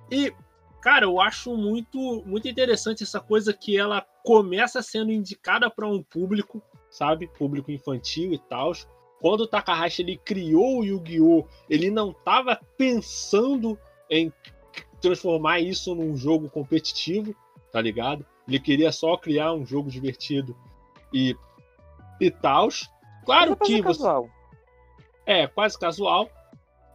[0.09, 0.33] E,
[0.81, 6.01] cara, eu acho muito, muito interessante essa coisa que ela começa sendo indicada para um
[6.01, 6.63] público,
[6.95, 7.27] sabe?
[7.27, 8.71] Público infantil e tal.
[9.19, 11.45] Quando o Takahashi ele criou o Yu-Gi-Oh!
[11.69, 13.77] ele não estava pensando
[14.09, 14.31] em
[15.01, 17.35] transformar isso num jogo competitivo,
[17.71, 18.25] tá ligado?
[18.47, 20.55] Ele queria só criar um jogo divertido
[21.13, 21.35] e,
[22.19, 22.69] e tal.
[23.25, 23.83] Claro que você.
[23.83, 24.29] casual.
[25.25, 26.29] É, quase casual.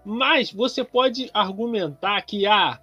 [0.05, 2.81] Mas você pode argumentar que ah,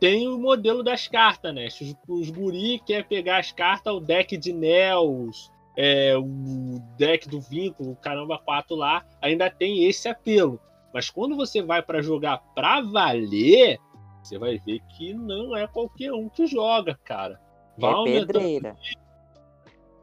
[0.00, 1.66] tem o modelo das cartas, né?
[1.66, 5.50] Os, os guri quer pegar as cartas, o deck de Nels,
[5.80, 10.60] é, o deck do vínculo, o caramba 4 lá, ainda tem esse apelo.
[10.92, 13.78] Mas quando você vai para jogar pra valer,
[14.20, 17.40] você vai ver que não é qualquer um que joga, cara.
[17.78, 18.76] Vai É aumentando pedreira.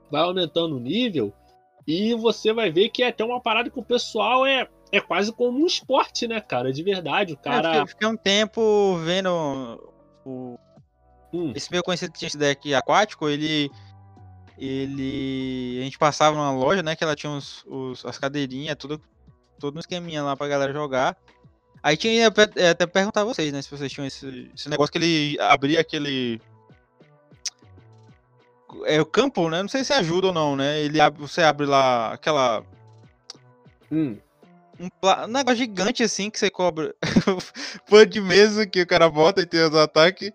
[0.10, 1.34] vai aumentando o nível
[1.86, 5.34] e você vai ver que é até uma parada que o pessoal é, é quase
[5.34, 6.72] como um esporte, né, cara?
[6.72, 7.34] De verdade.
[7.34, 7.70] O É, cara.
[7.72, 9.30] fiquei, fiquei um tempo vendo
[10.26, 10.58] o,
[11.34, 11.52] Hum.
[11.54, 13.70] esse meu conhecido que tinha esse deck aquático, ele.
[14.58, 15.78] Ele.
[15.82, 16.96] A gente passava numa loja, né?
[16.96, 19.02] Que ela tinha os, os- as cadeirinhas, tudo,
[19.60, 21.18] todo um esqueminha lá pra galera jogar.
[21.84, 23.62] Aí tinha até, perguntar a vocês, né?
[23.62, 26.42] Se vocês tinham esse, esse negócio que ele abria aquele.
[28.86, 29.62] É o campo, né?
[29.62, 30.82] Não sei se ajuda ou não, né?
[30.82, 32.64] Ele abre, você abre lá aquela.
[33.92, 34.18] Hum.
[34.80, 34.90] Um,
[35.24, 36.94] um negócio gigante assim que você cobra.
[37.88, 40.32] Pô de mesa que o cara bota e tem os ataques.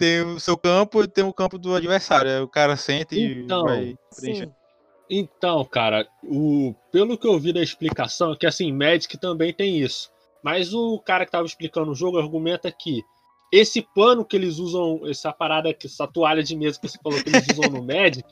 [0.00, 2.42] Tem o seu campo e tem o campo do adversário.
[2.42, 4.46] O cara senta e Então, vai preencher.
[4.46, 4.52] Sim.
[5.10, 9.78] Então, cara, o, pelo que eu vi da explicação, é que assim, Magic também tem
[9.78, 10.10] isso.
[10.42, 13.02] Mas o cara que tava explicando o jogo argumenta que
[13.52, 17.28] esse pano que eles usam, essa parada, essa toalha de mesa que você falou que
[17.28, 18.24] eles usam no Magic,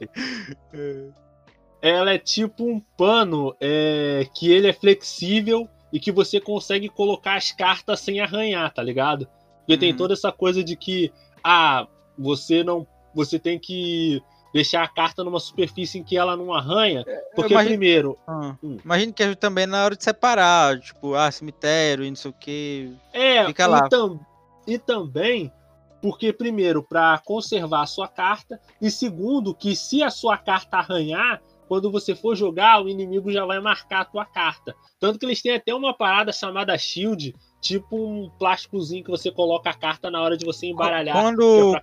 [1.83, 7.35] ela é tipo um pano é, que ele é flexível e que você consegue colocar
[7.35, 9.29] as cartas sem arranhar, tá ligado?
[9.59, 9.99] Porque tem Uhum.
[9.99, 11.13] toda essa coisa de que,
[11.43, 11.87] ah,
[12.19, 12.87] você não.
[13.15, 14.23] Você tem que
[14.53, 17.05] deixar a carta numa superfície em que ela não arranha.
[17.35, 18.77] Porque, imagino- primeiro, Ah, Hum.
[18.85, 22.35] Imagino que ajuda também na hora de separar, tipo, ah, cemitério e não sei o
[22.35, 22.93] que.
[23.13, 23.87] É, Fica lá.
[23.87, 24.21] E, tam-
[24.67, 25.53] e também
[26.01, 31.43] porque, primeiro, para conservar a sua carta, e segundo, que se a sua carta arranhar,
[31.67, 34.75] quando você for jogar, o inimigo já vai marcar a tua carta.
[35.01, 39.71] Tanto que eles têm até uma parada chamada shield, tipo um plásticozinho que você coloca
[39.71, 41.15] a carta na hora de você embaralhar.
[41.17, 41.75] Quando-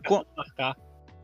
[0.58, 0.74] é.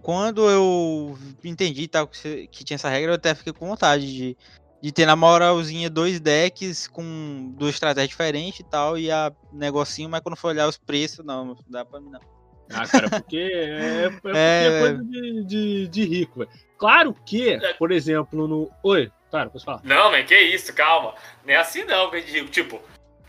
[0.02, 4.12] Quando eu entendi tal, que, você- que tinha essa regra, eu até fiquei com vontade
[4.12, 4.38] de,
[4.82, 10.10] de ter na moralzinha dois decks com duas estratégias diferentes e tal, e a negocinho,
[10.10, 12.20] mas quando for olhar os preços, não, não dá pra mim não.
[12.74, 16.52] Ah, cara, porque é, é, porque É, é coisa de, de, de rico, velho.
[16.80, 18.72] Claro que, por exemplo, no.
[18.82, 19.82] Oi, claro, pode falar.
[19.84, 21.14] Não, mas que isso, calma.
[21.46, 22.48] Não é assim não que eu digo.
[22.50, 22.82] Tipo,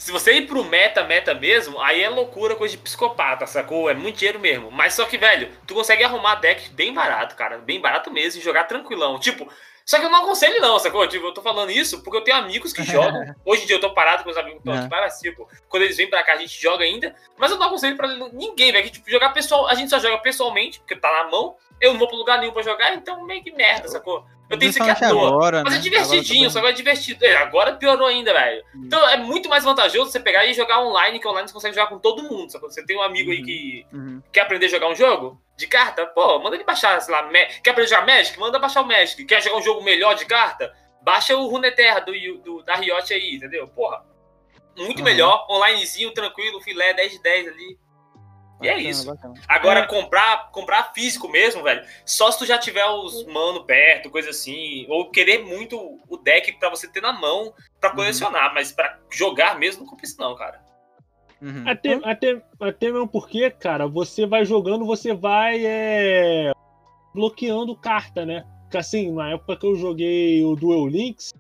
[0.03, 3.88] se você ir pro meta, meta mesmo, aí é loucura, coisa de psicopata, sacou?
[3.88, 4.68] É muito dinheiro mesmo.
[4.68, 7.59] Mas só que, velho, tu consegue arrumar deck bem barato, cara.
[7.59, 9.20] Bem barato mesmo e jogar tranquilão.
[9.20, 9.48] Tipo,
[9.86, 11.07] só que eu não aconselho não, sacou?
[11.07, 13.32] Tipo, eu tô falando isso porque eu tenho amigos que jogam.
[13.44, 15.84] Hoje em dia eu tô parado com meus amigos que estão aqui para tipo, quando
[15.84, 17.14] eles vêm pra cá a gente joga ainda.
[17.38, 18.82] Mas eu não aconselho pra ninguém, velho.
[18.84, 21.55] que, Tipo, jogar pessoal, a gente só joga pessoalmente, porque tá na mão.
[21.80, 24.26] Eu não vou pro lugar nenhum pra jogar, então meio que merda, sacou?
[24.53, 25.36] Eu tenho isso aqui à Principalmente toa.
[25.36, 25.78] agora, Mas né?
[25.78, 27.24] é divertidinho, Agora só que é divertido.
[27.24, 28.62] É, agora piorou ainda, velho.
[28.76, 31.88] Então é muito mais vantajoso você pegar e jogar online, que online você consegue jogar
[31.88, 32.50] com todo mundo.
[32.50, 32.70] Sacou?
[32.70, 34.22] Você tem um amigo aí que Uhum.
[34.32, 36.07] quer aprender a jogar um jogo de carta?
[36.07, 37.30] Pô, manda ele baixar, sei lá, Ma-
[37.62, 38.38] quer aprender a jogar Magic?
[38.38, 39.24] Manda baixar o Magic.
[39.24, 40.72] Quer jogar um jogo melhor de carta?
[41.03, 43.66] Baixa o Runeterra do, do, da Riot aí, entendeu?
[43.68, 44.05] Porra,
[44.76, 45.05] muito Uhum.
[45.05, 45.46] melhor.
[45.50, 47.78] Onlinezinho, tranquilo, filé, 10 de 10 ali.
[48.63, 49.07] E é isso.
[49.07, 49.35] bacana.
[49.49, 54.31] Agora, comprar, comprar físico mesmo, velho, só se tu já tiver os mano perto, coisa
[54.31, 58.99] assim, ou querer muito o deck pra você ter na mão pra colecionar, mas pra
[59.11, 60.63] jogar mesmo não compra isso não, cara.
[61.41, 61.65] Uhum.
[61.67, 66.53] Até, até, até mesmo porque, cara, você vai jogando, você vai é,
[67.13, 68.47] bloqueando carta, né?
[68.63, 71.35] Porque assim, na época que eu joguei o Duel Links,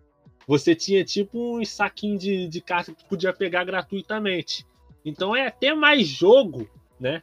[0.46, 4.66] você tinha tipo uns saquinhos de, de carta que podia pegar gratuitamente.
[5.04, 6.68] Então é até mais jogo,
[7.02, 7.22] né?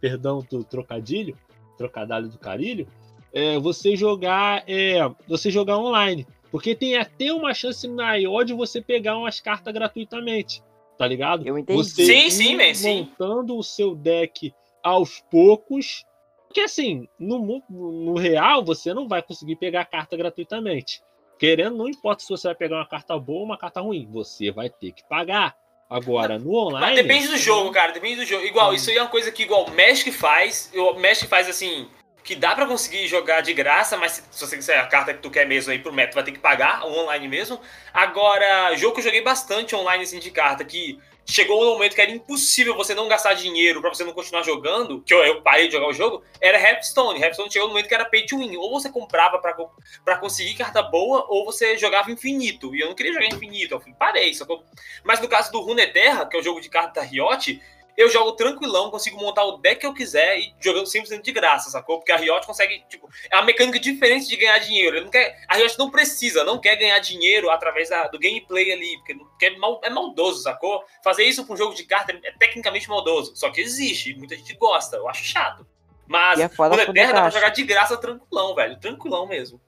[0.00, 1.36] Perdão do trocadilho,
[1.76, 2.88] trocadilho do carilho,
[3.32, 4.98] é, você jogar é,
[5.28, 6.26] você jogar online.
[6.50, 10.62] Porque tem até uma chance maior de você pegar umas cartas gratuitamente.
[10.96, 11.46] Tá ligado?
[11.46, 11.78] Eu entendi.
[11.78, 13.00] Você Sim, sim, man, sim.
[13.00, 14.52] montando o seu deck
[14.82, 16.04] aos poucos.
[16.46, 21.02] Porque assim, no, no real, você não vai conseguir pegar carta gratuitamente.
[21.38, 24.08] Querendo, não importa se você vai pegar uma carta boa ou uma carta ruim.
[24.10, 25.54] Você vai ter que pagar.
[25.88, 26.86] Agora, no online.
[26.86, 28.44] Mas depende do jogo, cara, depende do jogo.
[28.44, 31.88] Igual, isso aí é uma coisa que igual o Magic faz, o Magic faz assim,
[32.22, 35.20] que dá pra conseguir jogar de graça, mas se, se você quiser a carta que
[35.20, 37.58] tu quer mesmo aí pro meta, vai ter que pagar, o online mesmo.
[37.92, 40.98] Agora, jogo que eu joguei bastante online assim de carta, que
[41.28, 45.02] chegou um momento que era impossível você não gastar dinheiro pra você não continuar jogando,
[45.02, 47.20] que eu, eu parei de jogar o jogo, era Hearthstone.
[47.20, 48.56] Hearthstone chegou um momento que era pay to win.
[48.56, 49.70] Ou você comprava pra, co-
[50.04, 52.74] pra conseguir carta boa, ou você jogava infinito.
[52.74, 54.34] E eu não queria jogar infinito, eu falei, parei.
[54.34, 54.62] Só que eu-
[55.04, 57.60] Mas no caso do Runeterra, que é o jogo de carta da Riot,
[57.98, 61.68] eu jogo tranquilão, consigo montar o deck que eu quiser e jogando simplesmente de graça,
[61.68, 61.98] sacou?
[61.98, 64.96] Porque a Riot consegue, tipo, é uma mecânica diferente de ganhar dinheiro.
[64.96, 68.70] Ele não quer, a Riot não precisa, não quer ganhar dinheiro através da, do gameplay
[68.70, 70.84] ali, porque, porque é, mal, é maldoso, sacou?
[71.02, 74.54] Fazer isso com um jogo de carta é tecnicamente maldoso, só que existe, muita gente
[74.54, 75.66] gosta, eu acho chato.
[76.06, 79.26] Mas E é foda o quando Eterna dá pra jogar de graça tranquilão, velho, tranquilão
[79.26, 79.60] mesmo.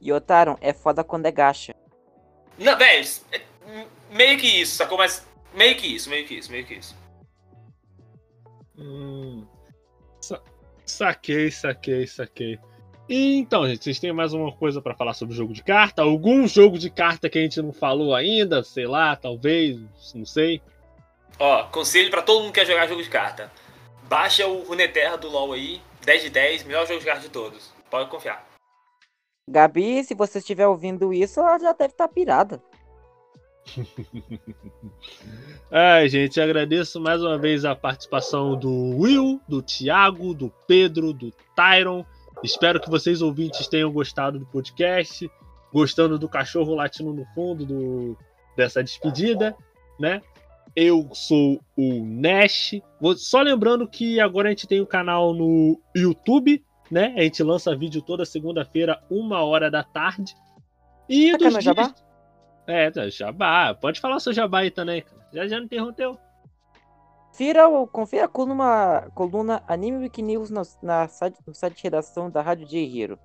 [0.00, 1.72] E Otaron, é foda quando é gacha.
[2.58, 3.40] Não, velho, é
[4.10, 4.98] meio que isso, sacou?
[4.98, 7.00] Mas meio que isso, meio que isso, meio que isso.
[8.78, 9.44] Hum,
[10.20, 10.42] sa-
[10.86, 12.58] saquei, saquei, saquei.
[13.08, 16.02] E então, gente, vocês têm mais uma coisa pra falar sobre o jogo de carta?
[16.02, 18.62] Algum jogo de carta que a gente não falou ainda?
[18.62, 19.78] Sei lá, talvez,
[20.14, 20.62] não sei.
[21.38, 23.50] Ó, conselho pra todo mundo que quer jogar jogo de carta.
[24.08, 27.72] Baixa o Runeterra do LoL aí, 10 de 10, melhor jogo de carta de todos.
[27.90, 28.46] Pode confiar.
[29.50, 32.62] Gabi, se você estiver ouvindo isso, ela já deve estar pirada.
[35.74, 41.32] Ai, gente, agradeço mais uma vez a participação do Will, do Thiago, do Pedro, do
[41.56, 42.04] Tyron.
[42.42, 45.30] Espero que vocês ouvintes tenham gostado do podcast,
[45.72, 48.18] gostando do cachorro latindo no fundo do,
[48.54, 49.56] dessa despedida,
[49.98, 50.20] né?
[50.76, 52.74] Eu sou o Nash.
[53.00, 57.14] Vou- Só lembrando que agora a gente tem um canal no YouTube, né?
[57.16, 60.34] A gente lança vídeo toda segunda-feira, uma hora da tarde.
[61.08, 61.94] E Tá dos dias-
[62.66, 63.74] É, tá, jabá.
[63.74, 65.22] Pode falar seu jabá aí também, cara.
[65.32, 66.18] Já já não interrompeu.
[67.30, 72.30] Confira, confira a coluna, coluna Anime Wiki News no, na site, no site de redação
[72.30, 73.18] da Rádio J Hero.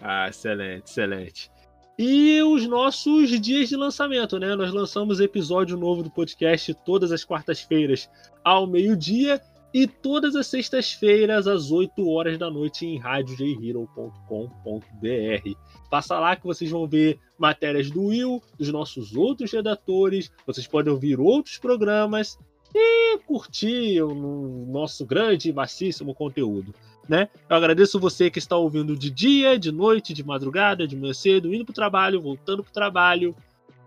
[0.00, 1.50] Ah, excelente, excelente.
[1.98, 4.56] E os nossos dias de lançamento, né?
[4.56, 8.08] Nós lançamos episódio novo do podcast todas as quartas-feiras
[8.42, 9.40] ao meio-dia
[9.72, 15.58] e todas as sextas-feiras às 8 horas da noite em radiojhero.com.br.
[15.90, 20.92] Passa lá que vocês vão ver matérias do Will, dos nossos outros redatores, vocês podem
[20.92, 22.38] ouvir outros programas
[22.74, 26.74] e curtir o nosso grande e vastíssimo conteúdo
[27.08, 27.28] né?
[27.48, 31.52] Eu agradeço você que está ouvindo de dia, de noite, de madrugada, de manhã cedo,
[31.52, 33.36] indo para o trabalho, voltando para o trabalho.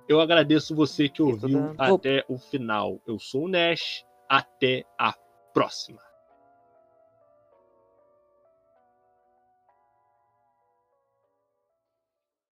[0.07, 2.99] Eu agradeço você que ouviu até o final.
[3.07, 4.03] Eu sou o Nash.
[4.27, 5.13] Até a
[5.55, 6.01] próxima.